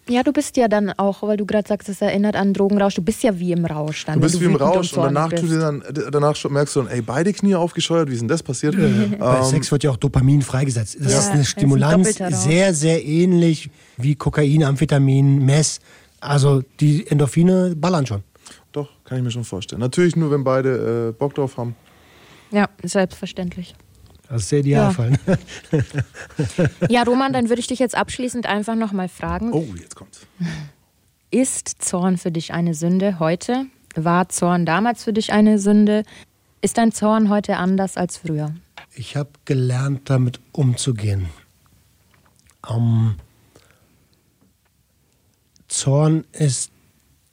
[0.10, 2.96] Ja, du bist ja dann auch, weil du gerade sagst, es erinnert an Drogenrausch.
[2.96, 4.16] Du bist ja wie im Rausch dann.
[4.16, 6.92] Du bist wenn wie im Rausch und zornig danach, dir dann, danach merkst du dann,
[6.92, 8.76] ey, beide Knie aufgescheuert, wie ist denn das passiert?
[9.20, 10.98] Bei Ähm, Sex wird ja auch Dopamin freigesetzt.
[11.00, 12.34] Das Ja, ist eine ein Stimulanz, Rausch.
[12.34, 15.80] sehr, sehr ähnlich wie Kokain, Amphetamin, Mess.
[16.20, 18.24] Also die Endorphine ballern schon.
[18.72, 19.80] Doch, kann ich mir schon vorstellen.
[19.82, 21.76] Natürlich nur, wenn beide äh, Bock drauf haben.
[22.52, 23.76] Ja, selbstverständlich.
[24.32, 25.20] Das ist der Idealfall.
[26.88, 29.52] Ja, Roman, dann würde ich dich jetzt abschließend einfach nochmal fragen.
[29.52, 30.26] Oh, jetzt kommt's.
[31.32, 33.66] Ist Zorn für dich eine Sünde heute?
[33.94, 36.04] War Zorn damals für dich eine Sünde?
[36.62, 38.56] Ist dein Zorn heute anders als früher?
[38.94, 41.28] Ich habe gelernt, damit umzugehen.
[42.70, 43.16] Ähm,
[45.68, 46.72] Zorn ist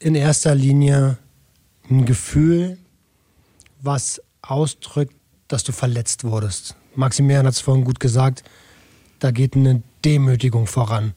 [0.00, 1.16] in erster Linie
[1.88, 2.76] ein Gefühl,
[3.82, 5.14] was ausdrückt,
[5.48, 6.76] dass du verletzt wurdest.
[6.94, 8.44] Maximilian hat es vorhin gut gesagt,
[9.18, 11.14] da geht eine Demütigung voran.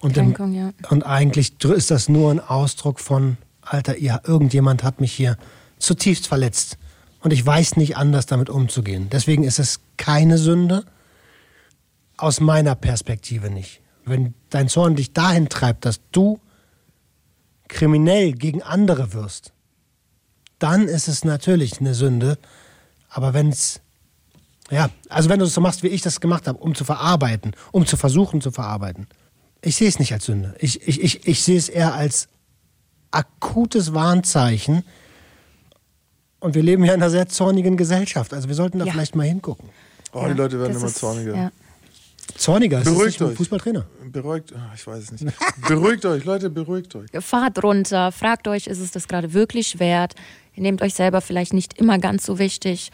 [0.00, 0.70] Und, Kränkung, im, ja.
[0.90, 5.36] und eigentlich ist das nur ein Ausdruck von, Alter, ja, irgendjemand hat mich hier
[5.78, 6.78] zutiefst verletzt.
[7.20, 9.08] Und ich weiß nicht anders damit umzugehen.
[9.10, 10.84] Deswegen ist es keine Sünde,
[12.16, 13.80] aus meiner Perspektive nicht.
[14.04, 16.40] Wenn dein Zorn dich dahin treibt, dass du
[17.68, 19.52] kriminell gegen andere wirst,
[20.58, 22.38] dann ist es natürlich eine Sünde.
[23.16, 23.80] Aber wenn es,
[24.70, 27.52] ja, also wenn du es so machst, wie ich das gemacht habe, um zu verarbeiten,
[27.72, 29.06] um zu versuchen zu verarbeiten,
[29.62, 30.54] ich sehe es nicht als Sünde.
[30.58, 32.28] Ich, ich, ich, ich sehe es eher als
[33.10, 34.84] akutes Warnzeichen.
[36.40, 38.34] Und wir leben ja in einer sehr zornigen Gesellschaft.
[38.34, 38.92] Also wir sollten da Ja.
[38.92, 39.70] vielleicht mal hingucken.
[40.12, 41.34] Oh, die Leute werden immer ist- zorniger.
[41.34, 41.52] Ja.
[42.36, 43.34] Zorniger ist Beruhigt euch.
[43.36, 43.86] Fußballtrainer.
[44.12, 45.34] Beruhigt, ah, ich weiß es nicht.
[45.68, 47.08] beruhigt euch, Leute, beruhigt euch.
[47.20, 50.14] Fahrt runter, fragt euch, ist es das gerade wirklich wert?
[50.56, 52.90] Ihr nehmt euch selber vielleicht nicht immer ganz so wichtig.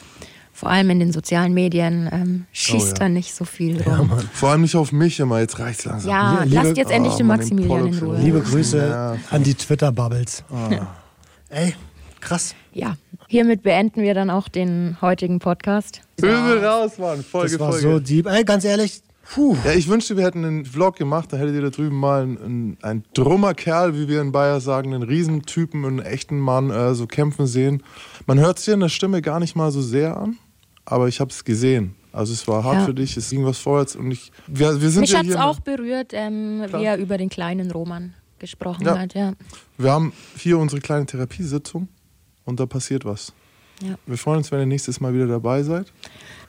[0.54, 2.94] Vor allem in den sozialen Medien ähm, schießt Oh ja.
[2.94, 4.10] da nicht so viel rum.
[4.10, 6.10] Ja, Vor allem nicht auf mich immer, jetzt reicht's langsam.
[6.10, 8.18] Ja, liebe- lasst jetzt endlich Oh, den Mann, den Maximilian in Ruhe.
[8.18, 9.16] Liebe Grüße Ja.
[9.30, 10.44] an die Twitter-Bubbles.
[11.48, 11.74] Ey,
[12.20, 12.54] krass.
[12.74, 12.96] Ja,
[13.28, 16.00] hiermit beenden wir dann auch den heutigen Podcast.
[16.16, 17.22] Böse raus, Mann.
[17.24, 17.82] Folge, Das war Folge.
[17.92, 18.26] so deep.
[18.26, 19.00] Ey, ganz ehrlich,
[19.34, 19.56] puh.
[19.64, 22.76] Ja, ich wünschte, wir hätten einen Vlog gemacht, da hättet ihr da drüben mal einen,
[22.82, 27.06] einen, drummer Kerl, wie wir in Bayer sagen, einen Riesentypen, einen echten Mann äh, so
[27.06, 27.82] kämpfen sehen.
[28.26, 30.38] Man hört es dir in der Stimme gar nicht mal so sehr an,
[30.84, 31.94] aber ich habe es gesehen.
[32.12, 32.84] Also es war hart Ja.
[32.84, 35.36] für dich, es ging was vorwärts und ich, wir, wir sind Mich ja hat es
[35.36, 38.98] auch berührt, ähm, wie er über den kleinen Roman gesprochen Ja.
[38.98, 39.14] hat.
[39.14, 39.32] Ja.
[39.78, 41.88] wir haben hier unsere kleine Therapiesitzung
[42.44, 43.32] und da passiert was.
[43.82, 43.94] Ja.
[44.06, 45.90] Wir freuen uns, wenn ihr nächstes Mal wieder dabei seid.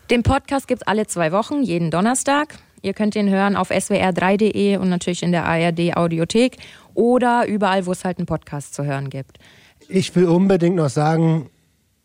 [0.09, 2.55] Den Podcast gibt es alle zwei Wochen, jeden Donnerstag.
[2.81, 6.57] Ihr könnt ihn hören auf swr3.de und natürlich in der ARD Audiothek
[6.93, 9.39] oder überall, wo es halt einen Podcast zu hören gibt.
[9.87, 11.49] Ich will unbedingt noch sagen,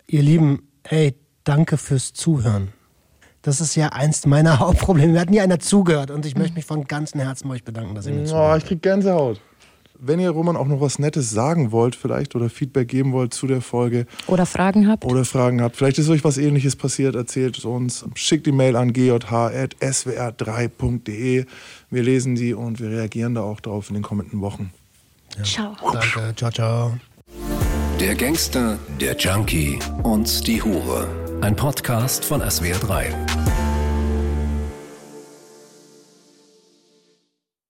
[0.07, 2.69] ihr Lieben, ey, danke fürs Zuhören.
[3.43, 5.13] Das ist ja eins meiner Hauptprobleme.
[5.15, 7.95] Mir hat nie einer zugehört und ich möchte mich von ganzem Herzen bei euch bedanken,
[7.97, 8.63] dass ihr mir Oh, zuhört.
[8.63, 9.41] ich krieg Gänsehaut.
[10.01, 13.47] Wenn ihr Roman auch noch was Nettes sagen wollt, vielleicht oder Feedback geben wollt zu
[13.47, 15.05] der Folge Oder Fragen habt.
[15.05, 18.05] oder Fragen habt, vielleicht ist euch was ähnliches passiert, erzählt es uns.
[18.15, 21.45] Schickt die Mail an gj.swr3.de.
[21.91, 24.73] Wir lesen die und wir reagieren da auch drauf in den kommenden Wochen.
[25.43, 25.75] Ciao.
[25.93, 26.93] Danke, ciao, ciao.
[28.01, 31.09] Der Gangster, der Junkie und die Hure.
[31.41, 33.68] Ein Podcast von SWR3.